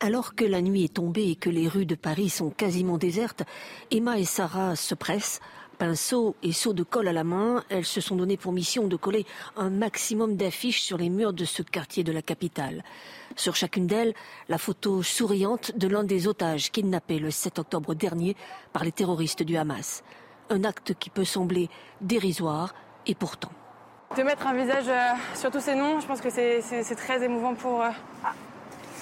Alors 0.00 0.34
que 0.34 0.44
la 0.44 0.60
nuit 0.60 0.84
est 0.84 0.94
tombée 0.94 1.30
et 1.30 1.36
que 1.36 1.48
les 1.48 1.68
rues 1.68 1.86
de 1.86 1.94
Paris 1.94 2.28
sont 2.28 2.50
quasiment 2.50 2.98
désertes, 2.98 3.44
Emma 3.90 4.18
et 4.18 4.26
Sarah 4.26 4.76
se 4.76 4.94
pressent 4.94 5.40
Pinceau 5.78 6.36
et 6.42 6.52
seau 6.52 6.72
de 6.72 6.82
colle 6.82 7.08
à 7.08 7.12
la 7.12 7.24
main, 7.24 7.62
elles 7.68 7.84
se 7.84 8.00
sont 8.00 8.16
donné 8.16 8.36
pour 8.36 8.52
mission 8.52 8.88
de 8.88 8.96
coller 8.96 9.26
un 9.56 9.68
maximum 9.68 10.36
d'affiches 10.36 10.80
sur 10.80 10.96
les 10.96 11.10
murs 11.10 11.32
de 11.32 11.44
ce 11.44 11.62
quartier 11.62 12.02
de 12.02 12.12
la 12.12 12.22
capitale. 12.22 12.82
Sur 13.36 13.56
chacune 13.56 13.86
d'elles, 13.86 14.14
la 14.48 14.58
photo 14.58 15.02
souriante 15.02 15.76
de 15.76 15.88
l'un 15.88 16.04
des 16.04 16.28
otages 16.28 16.70
kidnappés 16.70 17.18
le 17.18 17.30
7 17.30 17.58
octobre 17.58 17.94
dernier 17.94 18.36
par 18.72 18.84
les 18.84 18.92
terroristes 18.92 19.42
du 19.42 19.56
Hamas. 19.56 20.02
Un 20.48 20.64
acte 20.64 20.94
qui 20.98 21.10
peut 21.10 21.24
sembler 21.24 21.68
dérisoire 22.00 22.74
et 23.06 23.14
pourtant. 23.14 23.50
De 24.16 24.22
mettre 24.22 24.46
un 24.46 24.54
visage 24.54 24.88
euh, 24.88 25.12
sur 25.34 25.50
tous 25.50 25.60
ces 25.60 25.74
noms, 25.74 26.00
je 26.00 26.06
pense 26.06 26.20
que 26.20 26.30
c'est 26.30 26.96
très 26.96 27.22
émouvant 27.22 27.54
pour, 27.54 27.82
euh, 27.82 27.90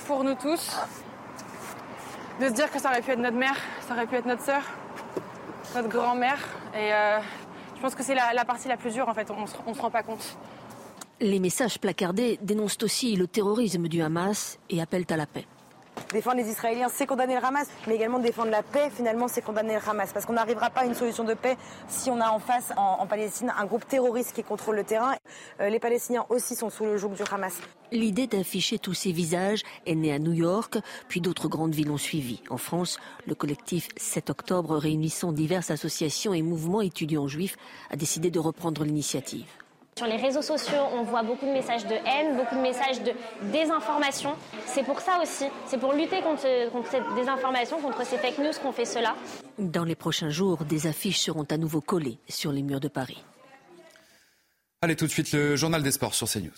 pour 0.07 0.25
nous 0.25 0.35
tous. 0.35 0.77
De 2.41 2.49
se 2.49 2.53
dire 2.53 2.71
que 2.71 2.81
ça 2.81 2.91
aurait 2.91 3.03
pu 3.03 3.13
être 3.13 3.19
notre 3.19 3.37
mère, 3.37 3.57
ça 3.87 3.95
aurait 3.95 4.07
pu 4.07 4.17
être 4.17 4.27
notre 4.27 4.43
sœur, 4.43 4.63
notre 5.75 5.89
grand-mère. 5.89 6.39
Et 6.75 6.93
euh, 6.93 7.21
je 7.77 7.81
pense 7.81 7.95
que 7.95 8.03
c'est 8.03 8.15
la, 8.15 8.45
partie 8.45 8.69
la 8.69 8.77
plus 8.77 8.93
dure, 8.93 9.09
en 9.09 9.15
fait. 9.15 9.31
On 9.31 9.71
ne 9.71 9.75
se 9.75 9.81
rend 9.81 9.91
pas 9.91 10.03
compte. 10.03 10.37
Les 11.21 11.39
messages 11.39 11.79
placardés 11.79 12.39
dénoncent 12.43 12.83
aussi 12.83 13.15
le 13.15 13.29
terrorisme 13.29 13.89
du 13.89 14.03
Hamas 14.03 14.59
et 14.69 14.83
appellent 14.83 15.07
à 15.11 15.17
la 15.17 15.27
paix. 15.27 15.47
Défendre 16.13 16.37
les 16.37 16.49
Israéliens, 16.49 16.89
c'est 16.93 17.07
condamner 17.07 17.35
le 17.35 17.45
Hamas, 17.45 17.67
mais 17.87 17.97
également 17.97 18.19
défendre 18.19 18.51
la 18.51 18.63
paix, 18.63 18.91
finalement, 18.95 19.27
c'est 19.29 19.43
condamner 19.43 19.75
le 19.75 19.81
Hamas. 19.89 20.13
Parce 20.13 20.27
qu'on 20.27 20.35
n'arrivera 20.35 20.71
pas 20.71 20.83
à 20.83 20.85
une 20.85 20.95
solution 20.95 21.25
de 21.25 21.35
paix 21.35 21.57
si 21.89 22.11
on 22.11 22.21
a 22.21 22.31
en 22.31 22.39
face, 22.39 22.73
en, 22.77 23.07
Palestine, 23.07 23.53
un 23.59 23.65
groupe 23.65 23.87
terroriste 23.87 24.33
qui 24.33 24.43
contrôle 24.43 24.77
le 24.77 24.85
terrain. 24.85 25.15
Euh, 25.61 25.69
les 25.69 25.79
Palestiniens 25.79 26.25
aussi 26.29 26.55
sont 26.55 26.71
sous 26.71 26.85
le 26.85 26.97
joug 26.97 27.11
du 27.11 27.23
Hamas. 27.31 27.61
L'idée 27.91 28.27
d'afficher 28.27 28.79
tous 28.79 28.95
ces 28.95 29.13
visages 29.13 29.63
est 29.87 29.95
née 29.95 30.13
à 30.13 30.19
New 30.19 30.33
York, 30.33 30.79
puis 31.09 31.21
d'autres 31.21 31.49
grandes 31.49 31.75
villes 31.75 31.91
ont 31.91 31.99
suivi. 31.99 32.43
En 32.51 32.59
France, 32.59 32.99
le 33.27 33.35
collectif 33.35 33.89
7 33.97 34.31
octobre, 34.31 34.77
réunissant 34.77 35.33
diverses 35.33 35.71
associations 35.71 36.35
et 36.35 36.43
mouvements 36.43 36.81
étudiants 36.81 37.29
juifs, 37.29 37.57
a 37.91 37.97
décidé 37.97 38.31
de 38.31 38.39
reprendre 38.39 38.85
l'initiative. 38.85 39.47
Sur 39.97 40.09
les 40.09 40.17
réseaux 40.17 40.43
sociaux, 40.43 40.83
on 40.93 41.05
voit 41.05 41.23
beaucoup 41.23 41.47
de 41.47 41.53
messages 41.53 41.87
de 41.87 41.95
haine, 41.95 42.37
beaucoup 42.37 42.57
de 42.57 42.61
messages 42.61 43.01
de 43.01 43.13
désinformation. 43.53 44.35
C'est 44.67 44.83
pour 44.83 45.01
ça 45.01 45.21
aussi, 45.23 45.45
c'est 45.69 45.79
pour 45.79 45.93
lutter 45.93 46.21
contre, 46.21 46.43
cette 46.91 47.15
désinformation, 47.15 47.81
contre 47.81 48.05
ces 48.05 48.19
fake 48.19 48.39
news 48.39 48.53
qu'on 48.61 48.73
fait 48.73 48.87
cela. 48.87 49.15
Dans 49.57 49.85
les 49.85 49.95
prochains 49.95 50.31
jours, 50.31 50.65
des 50.65 50.89
affiches 50.89 51.21
seront 51.21 51.47
à 51.49 51.57
nouveau 51.59 51.81
collées 51.81 52.19
sur 52.29 52.51
les 52.51 52.63
murs 52.63 52.81
de 52.81 52.89
Paris. 52.89 53.23
Allez, 54.83 54.97
tout 54.97 55.07
de 55.07 55.13
suite, 55.13 55.31
le 55.31 55.55
journal 55.55 55.85
des 55.85 55.93
sports 55.93 56.15
sur 56.15 56.29
CNews. 56.29 56.51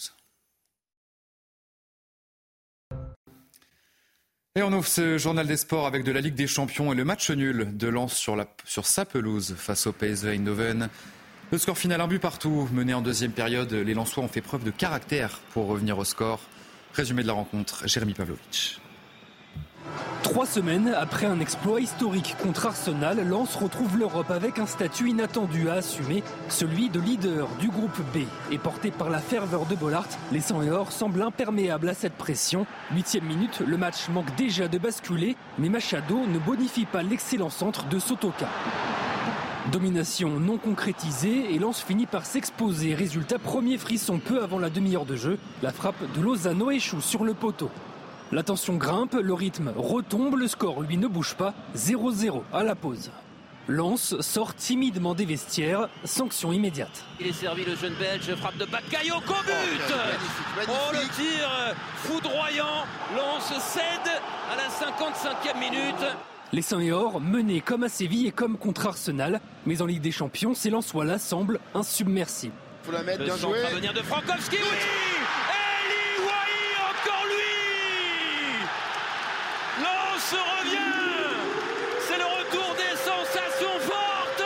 Et 4.54 4.62
on 4.62 4.72
ouvre 4.72 4.86
ce 4.86 5.18
journal 5.18 5.46
des 5.46 5.58
sports 5.58 5.86
avec 5.86 6.04
de 6.04 6.10
la 6.12 6.22
Ligue 6.22 6.34
des 6.34 6.46
Champions 6.46 6.90
et 6.90 6.96
le 6.96 7.04
match 7.04 7.30
nul 7.30 7.76
de 7.76 7.88
Lens 7.88 8.14
sur, 8.14 8.34
la, 8.34 8.46
sur 8.64 8.86
sa 8.86 9.04
pelouse 9.04 9.54
face 9.58 9.86
au 9.86 9.92
PSV 9.92 10.30
Eindhoven. 10.36 10.88
Le 11.52 11.58
score 11.58 11.78
final, 11.78 12.00
un 12.00 12.08
but 12.08 12.18
partout. 12.18 12.68
Mené 12.72 12.92
en 12.92 13.02
deuxième 13.02 13.30
période, 13.30 13.72
les 13.72 13.94
Lensois 13.94 14.24
ont 14.24 14.28
fait 14.28 14.40
preuve 14.40 14.64
de 14.64 14.72
caractère 14.72 15.38
pour 15.52 15.68
revenir 15.68 15.96
au 15.96 16.04
score. 16.04 16.40
Résumé 16.92 17.22
de 17.22 17.28
la 17.28 17.34
rencontre, 17.34 17.86
Jérémy 17.86 18.14
Pavlovitch. 18.14 18.80
Trois 20.24 20.44
semaines 20.44 20.92
après 20.92 21.26
un 21.26 21.38
exploit 21.38 21.80
historique 21.80 22.34
contre 22.42 22.66
Arsenal, 22.66 23.24
Lens 23.28 23.54
retrouve 23.54 23.96
l'Europe 23.96 24.32
avec 24.32 24.58
un 24.58 24.66
statut 24.66 25.08
inattendu 25.10 25.68
à 25.68 25.74
assumer, 25.74 26.24
celui 26.48 26.88
de 26.88 26.98
leader 26.98 27.46
du 27.60 27.68
groupe 27.68 28.00
B. 28.12 28.22
Et 28.50 28.58
porté 28.58 28.90
par 28.90 29.08
la 29.08 29.20
ferveur 29.20 29.66
de 29.66 29.76
Bollard, 29.76 30.08
les 30.32 30.40
100 30.40 30.62
et 30.64 30.70
or 30.70 30.90
semblent 30.90 31.22
imperméables 31.22 31.88
à 31.88 31.94
cette 31.94 32.14
pression. 32.14 32.66
Huitième 32.92 33.24
minute, 33.24 33.62
le 33.64 33.76
match 33.76 34.08
manque 34.08 34.34
déjà 34.34 34.66
de 34.66 34.78
basculer, 34.78 35.36
mais 35.58 35.68
Machado 35.68 36.26
ne 36.26 36.40
bonifie 36.40 36.86
pas 36.86 37.04
l'excellent 37.04 37.50
centre 37.50 37.86
de 37.86 38.00
Sotoka. 38.00 38.48
Domination 39.72 40.38
non 40.38 40.58
concrétisée 40.58 41.52
et 41.52 41.58
Lance 41.58 41.82
finit 41.82 42.06
par 42.06 42.24
s'exposer. 42.24 42.94
Résultat, 42.94 43.38
premier 43.38 43.78
frisson 43.78 44.20
peu 44.20 44.42
avant 44.42 44.60
la 44.60 44.70
demi-heure 44.70 45.06
de 45.06 45.16
jeu. 45.16 45.38
La 45.60 45.72
frappe 45.72 46.00
de 46.14 46.20
Lozano 46.20 46.70
échoue 46.70 47.00
sur 47.00 47.24
le 47.24 47.34
poteau. 47.34 47.68
La 48.30 48.44
tension 48.44 48.76
grimpe, 48.76 49.14
le 49.14 49.34
rythme 49.34 49.72
retombe, 49.76 50.36
le 50.36 50.46
score 50.46 50.82
lui 50.82 50.96
ne 50.96 51.08
bouge 51.08 51.34
pas. 51.34 51.52
0-0 51.76 52.42
à 52.52 52.62
la 52.62 52.76
pause. 52.76 53.10
Lance 53.66 54.20
sort 54.20 54.54
timidement 54.54 55.14
des 55.14 55.24
vestiaires, 55.24 55.88
sanction 56.04 56.52
immédiate. 56.52 57.04
Il 57.18 57.26
est 57.26 57.32
servi 57.32 57.64
le 57.64 57.74
jeune 57.74 57.94
belge, 57.94 58.32
frappe 58.36 58.58
de 58.58 58.66
Bakayo, 58.66 59.16
au 59.16 59.20
but 59.20 59.94
Oh 60.68 60.92
le 60.92 61.00
tir 61.16 61.74
foudroyant, 61.96 62.84
Lance 63.16 63.52
cède 63.58 64.12
à 64.52 64.56
la 64.56 64.68
55e 64.68 65.58
minute. 65.58 66.16
Les 66.52 66.62
Saint 66.62 66.78
et 66.78 66.92
Or 66.92 67.20
menés 67.20 67.60
comme 67.60 67.82
à 67.82 67.88
Séville 67.88 68.28
et 68.28 68.32
comme 68.32 68.56
contre 68.56 68.86
Arsenal, 68.86 69.40
mais 69.66 69.82
en 69.82 69.86
Ligue 69.86 70.00
des 70.00 70.12
Champions, 70.12 70.54
c'est 70.54 70.70
Lensois 70.70 71.18
semble 71.18 71.58
insubmersible. 71.74 72.54
Faut 72.84 72.92
la 72.92 73.02
mettre, 73.02 73.24
bien 73.24 73.36
joué. 73.36 73.58
venir 73.74 73.92
de 73.92 73.98
Frankowski, 73.98 74.56
oui 74.56 74.78
Eli 75.88 76.22
encore 76.78 77.26
lui 77.26 78.62
Lance 79.82 80.34
revient 80.34 80.78
C'est 82.06 82.16
le 82.16 82.24
retour 82.24 82.76
des 82.76 82.96
sensations 82.96 83.80
fortes 83.80 84.44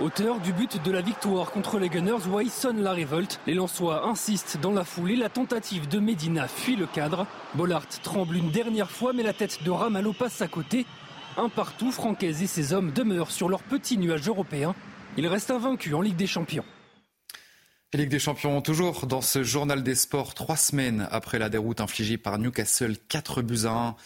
Auteur 0.00 0.40
du 0.40 0.54
but 0.54 0.82
de 0.82 0.90
la 0.90 1.02
victoire 1.02 1.50
contre 1.50 1.78
les 1.78 1.90
Gunners, 1.90 2.26
Wai 2.30 2.48
sonne 2.48 2.82
la 2.82 2.92
révolte. 2.92 3.40
Les 3.46 3.52
Lensois 3.52 4.06
insistent 4.06 4.58
dans 4.62 4.72
la 4.72 4.84
foulée. 4.84 5.16
La 5.16 5.28
tentative 5.28 5.86
de 5.86 5.98
Medina 6.00 6.48
fuit 6.48 6.76
le 6.76 6.86
cadre. 6.86 7.26
Bollard 7.54 7.86
tremble 8.02 8.36
une 8.36 8.50
dernière 8.50 8.90
fois, 8.90 9.12
mais 9.12 9.22
la 9.22 9.34
tête 9.34 9.62
de 9.62 9.70
Ramalho 9.70 10.14
passe 10.14 10.40
à 10.40 10.48
côté. 10.48 10.86
Un 11.38 11.48
partout, 11.48 11.90
Francaise 11.90 12.42
et 12.42 12.46
ses 12.46 12.74
hommes 12.74 12.92
demeurent 12.92 13.30
sur 13.30 13.48
leur 13.48 13.62
petit 13.62 13.96
nuage 13.96 14.28
européen. 14.28 14.74
Ils 15.16 15.26
restent 15.26 15.50
invaincus 15.50 15.94
en 15.94 16.02
Ligue 16.02 16.16
des 16.16 16.26
Champions. 16.26 16.64
Ligue 17.94 18.10
des 18.10 18.18
Champions, 18.18 18.60
toujours 18.60 19.06
dans 19.06 19.20
ce 19.20 19.42
journal 19.42 19.82
des 19.82 19.94
sports, 19.94 20.34
trois 20.34 20.56
semaines 20.56 21.08
après 21.10 21.38
la 21.38 21.48
déroute 21.48 21.80
infligée 21.80 22.18
par 22.18 22.38
Newcastle, 22.38 22.96
4 23.08 23.42
buts 23.42 23.64
à 23.64 23.70
1. 23.70 23.96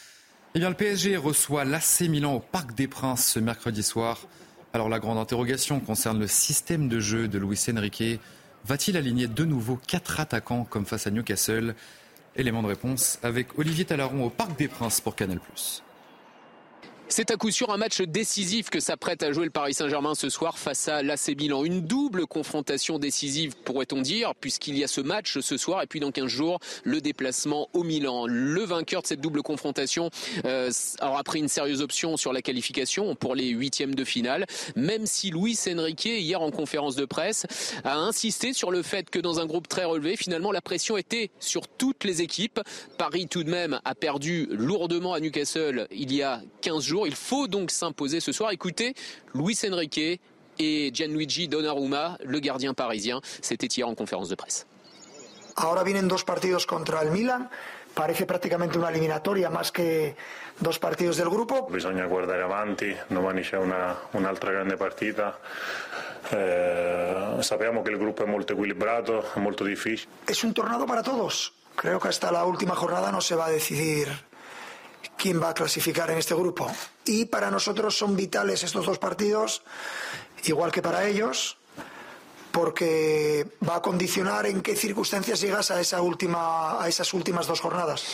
Eh 0.55 0.59
bien, 0.61 0.69
le 0.69 0.75
PSG 0.75 1.17
reçoit 1.17 1.65
l'AC 1.65 2.03
Milan 2.03 2.35
au 2.35 2.41
Parc 2.41 2.75
des 2.75 2.89
Princes 2.89 3.27
ce 3.27 3.39
mercredi 3.39 3.83
soir. 3.83 4.19
Alors, 4.73 4.89
la 4.89 4.99
grande 4.99 5.19
interrogation 5.19 5.81
concerne 5.81 6.19
le 6.19 6.27
système 6.27 6.89
de 6.89 7.01
jeu 7.01 7.29
de 7.29 7.39
Luis 7.39 7.61
Enrique. 7.71 8.21
Va-t-il 8.65 8.97
aligner 8.97 9.27
de 9.29 9.45
nouveau 9.45 9.79
quatre 9.87 10.21
attaquants 10.21 10.65
comme 10.65 10.87
face 10.87 11.07
à 11.07 11.11
Newcastle? 11.11 11.75
Élément 12.37 12.63
de 12.63 12.69
réponse 12.69 13.19
avec 13.23 13.59
Olivier 13.59 13.85
Talaron 13.85 14.25
au 14.25 14.31
Parc 14.31 14.59
des 14.59 14.69
Princes 14.69 15.01
pour 15.01 15.15
Canal+. 15.15 15.41
C'est 17.09 17.31
à 17.31 17.37
coup 17.37 17.53
sûr 17.53 17.71
un 17.71 17.77
match 17.77 18.03
décisif 18.03 18.69
que 18.69 18.81
s'apprête 18.81 19.23
à 19.23 19.31
jouer 19.31 19.45
le 19.45 19.51
Paris 19.51 19.75
Saint-Germain 19.75 20.17
ce 20.17 20.29
soir 20.29 20.59
face 20.59 20.89
à 20.89 21.05
l'AC 21.05 21.37
Milan. 21.39 21.63
Une 21.65 21.83
double 21.83 22.27
confrontation 22.27 22.99
décisive, 22.99 23.55
pourrait-on 23.65 24.01
dire, 24.01 24.35
puisqu'il 24.35 24.77
y 24.77 24.83
a 24.83 24.89
ce 24.89 25.01
match 25.01 25.39
ce 25.39 25.57
soir 25.57 25.83
et 25.83 25.87
puis 25.87 26.01
dans 26.01 26.11
15 26.11 26.27
jours, 26.27 26.59
le 26.83 27.01
déplacement 27.01 27.69
au 27.75 27.85
Milan. 27.85 28.27
Le 28.27 28.61
vainqueur 28.65 29.03
de 29.03 29.07
cette 29.07 29.21
double 29.21 29.43
confrontation 29.43 30.11
euh, 30.47 30.71
aura 31.01 31.23
pris 31.23 31.39
une 31.39 31.49
sérieuse 31.49 31.81
option 31.81 32.17
sur 32.17 32.33
la 32.33 32.43
qualification 32.43 33.15
pour 33.15 33.37
les 33.37 33.51
huitièmes 33.51 33.95
de 33.95 34.05
finale, 34.05 34.45
même 34.75 35.07
si 35.07 35.31
Luis 35.31 35.59
Enrique, 35.69 36.07
hier 36.07 36.43
en 36.43 36.51
conférence 36.51 36.97
de 36.97 37.05
presse, 37.05 37.47
a 37.85 37.97
insisté 37.97 38.53
sur 38.53 38.73
le 38.73 38.83
fait 38.83 39.11
que 39.11 39.21
dans 39.21 39.39
un 39.39 39.47
groupe 39.47 39.69
très 39.69 39.85
relevé, 39.85 40.17
finalement, 40.17 40.51
la 40.51 40.61
pression 40.61 40.97
était 40.97 41.31
sur 41.39 41.69
toutes 41.69 42.03
les 42.03 42.21
équipes. 42.21 42.61
Paris, 42.99 43.29
tout 43.29 43.45
de 43.45 43.51
même, 43.51 43.81
a 43.85 43.95
perdu 43.95 44.49
lourdement 44.51 45.15
à 45.15 45.21
Newcastle 45.21 45.87
il 45.93 46.13
y 46.13 46.23
a 46.23 46.43
15 46.63 46.83
jours. 46.83 46.96
Il 47.05 47.17
faut 47.17 47.49
donc 47.49 47.71
s'imposer 47.71 48.21
ce 48.21 48.33
soir. 48.33 48.53
Écoutez, 48.53 48.95
Luis 49.35 49.59
Enrique 49.69 50.21
et 50.59 50.91
Gianluigi 50.95 51.49
Donnarumma, 51.49 52.17
le 52.25 52.39
gardien 52.39 52.73
parisien, 52.73 53.21
c'était 53.43 53.67
hier 53.67 53.87
en 53.87 53.95
conférence 53.95 54.29
de 54.31 54.37
presse. 54.37 54.67
Ahora 55.57 55.83
vienen 55.83 56.07
dos 56.07 56.25
partidos 56.25 56.67
contra 56.67 57.03
el 57.03 57.11
Milan. 57.11 57.51
Parece 57.95 58.27
praticamente 58.27 58.77
una 58.77 58.91
eliminatoria 58.91 59.49
más 59.49 59.73
que 59.73 60.17
dos 60.61 60.79
partidos 60.79 61.17
del 61.17 61.31
grupo. 61.31 61.67
Bisogna 61.71 62.05
guardare 62.07 62.43
avanti, 62.43 62.95
domani 63.09 63.41
c'è 63.41 63.57
una, 63.57 63.97
un'altra 64.13 64.53
grande 64.53 64.77
partita. 64.77 65.39
Eh, 66.29 67.37
sappiamo 67.41 67.81
che 67.81 67.91
il 67.91 67.97
gruppo 67.97 68.23
è 68.23 68.27
molto 68.27 68.53
equilibrato, 68.53 69.33
è 69.35 69.39
molto 69.39 69.65
difficile. 69.65 70.11
Es 70.27 70.43
un 70.43 70.53
tornado 70.53 70.85
para 70.85 71.03
todos. 71.03 71.55
Creo 71.75 71.99
que 71.99 72.09
hasta 72.09 72.31
la 72.31 72.45
última 72.45 72.75
jornada 72.75 73.11
no 73.11 73.21
se 73.23 73.35
va 73.35 73.47
a 73.47 73.51
decidir 73.51 74.09
quién 75.27 75.43
va 75.43 75.49
a 75.49 75.55
clasificar 75.55 76.09
en 76.13 76.19
este 76.19 76.37
grupo? 76.37 76.71
Y 77.05 77.25
para 77.25 77.51
nosotros 77.51 77.99
son 77.99 78.15
vitales 78.15 78.63
estos 78.63 78.87
dos 78.87 78.99
partidos, 79.01 79.63
igual 80.45 80.71
que 80.71 80.83
para 80.83 81.09
ellos, 81.09 81.57
porque 82.53 83.45
va 83.69 83.77
a 83.77 83.83
condicionar 83.83 84.47
en 84.47 84.61
qué 84.61 84.77
circunstancias 84.77 85.41
llegas 85.41 85.73
a, 85.73 85.81
esa 85.81 86.01
última, 86.01 86.81
a 86.81 86.87
esas 86.87 87.13
últimas 87.13 87.49
dos 87.49 87.61
jornadas. 87.61 88.05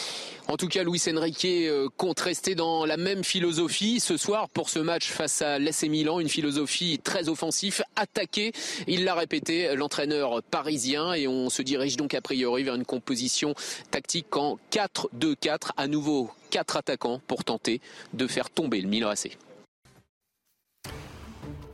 En 0.49 0.57
tout 0.57 0.69
cas, 0.69 0.83
Luis 0.83 1.07
Enrique 1.07 1.69
euh, 1.69 1.89
compte 1.99 2.21
rester 2.21 2.55
dans 2.55 2.87
la 2.87 2.97
même 2.97 3.25
philosophie 3.25 4.01
ce 4.01 4.17
soir 4.17 4.49
pour 4.49 4.71
ce 4.71 4.79
match 4.79 5.11
face 5.11 5.43
à 5.43 5.59
l'AC 5.59 5.83
Milan, 5.83 6.19
une 6.19 6.31
philosophie 6.31 6.99
très 6.99 7.29
offensive, 7.29 7.85
attaquée. 7.95 8.53
Il 8.89 9.05
l'a 9.05 9.15
répété, 9.15 9.77
l'entraîneur 9.77 10.43
parisien, 10.43 11.13
et 11.13 11.29
on 11.29 11.51
se 11.51 11.61
dirige 11.61 11.99
donc 11.99 12.15
a 12.15 12.23
priori 12.23 12.63
vers 12.65 12.75
une 12.75 12.87
composition 12.87 13.55
tactique 13.91 14.35
en 14.35 14.59
4-2-4, 14.73 15.73
à 15.77 15.87
nouveau 15.87 16.31
quatre 16.53 16.77
attaquants 16.77 17.21
pour 17.27 17.43
tenter 17.43 17.81
de 18.13 18.27
faire 18.29 18.51
tomber 18.51 18.81
le 18.81 18.89
Milan 18.89 19.09
AC. 19.09 19.39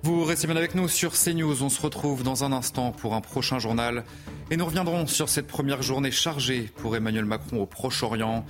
Vous 0.04 0.24
restez 0.24 0.46
bien 0.46 0.56
avec 0.56 0.76
nous 0.76 0.88
sur 0.88 1.12
CNews. 1.12 1.62
On 1.62 1.68
se 1.68 1.82
retrouve 1.82 2.22
dans 2.22 2.44
un 2.44 2.52
instant 2.52 2.92
pour 2.92 3.14
un 3.14 3.20
prochain 3.20 3.58
journal. 3.58 4.04
Et 4.50 4.56
nous 4.56 4.64
reviendrons 4.64 5.06
sur 5.06 5.28
cette 5.28 5.48
première 5.48 5.82
journée 5.82 6.12
chargée 6.12 6.70
pour 6.76 6.94
Emmanuel 6.96 7.24
Macron 7.24 7.60
au 7.60 7.66
Proche-Orient. 7.66 8.46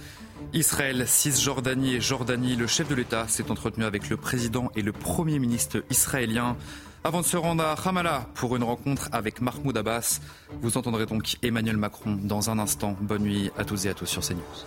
Israël, 0.53 1.05
Cisjordanie 1.09 1.95
et 1.95 2.01
Jordanie. 2.01 2.55
Le 2.55 2.67
chef 2.67 2.89
de 2.89 2.95
l'État 2.95 3.27
s'est 3.27 3.51
entretenu 3.51 3.85
avec 3.85 4.11
le 4.11 4.19
président 4.19 4.71
et 4.77 4.83
le 4.83 4.93
premier 4.93 5.39
ministre 5.39 5.83
israélien 5.91 6.57
avant 7.03 7.23
de 7.23 7.27
se 7.27 7.39
rendre 7.39 7.65
à 7.65 7.75
Ramallah 7.75 8.29
pour 8.35 8.55
une 8.55 8.65
rencontre 8.65 9.09
avec 9.13 9.41
Mahmoud 9.41 9.77
Abbas. 9.77 10.21
Vous 10.61 10.77
entendrez 10.77 11.07
donc 11.07 11.39
Emmanuel 11.43 11.79
Macron 11.79 12.19
dans 12.23 12.51
un 12.51 12.59
instant. 12.59 12.97
Bonne 13.01 13.23
nuit 13.23 13.51
à 13.57 13.65
tous 13.65 13.87
et 13.87 13.89
à 13.89 13.95
tous 13.95 14.07
sur 14.07 14.23
CNews. 14.23 14.67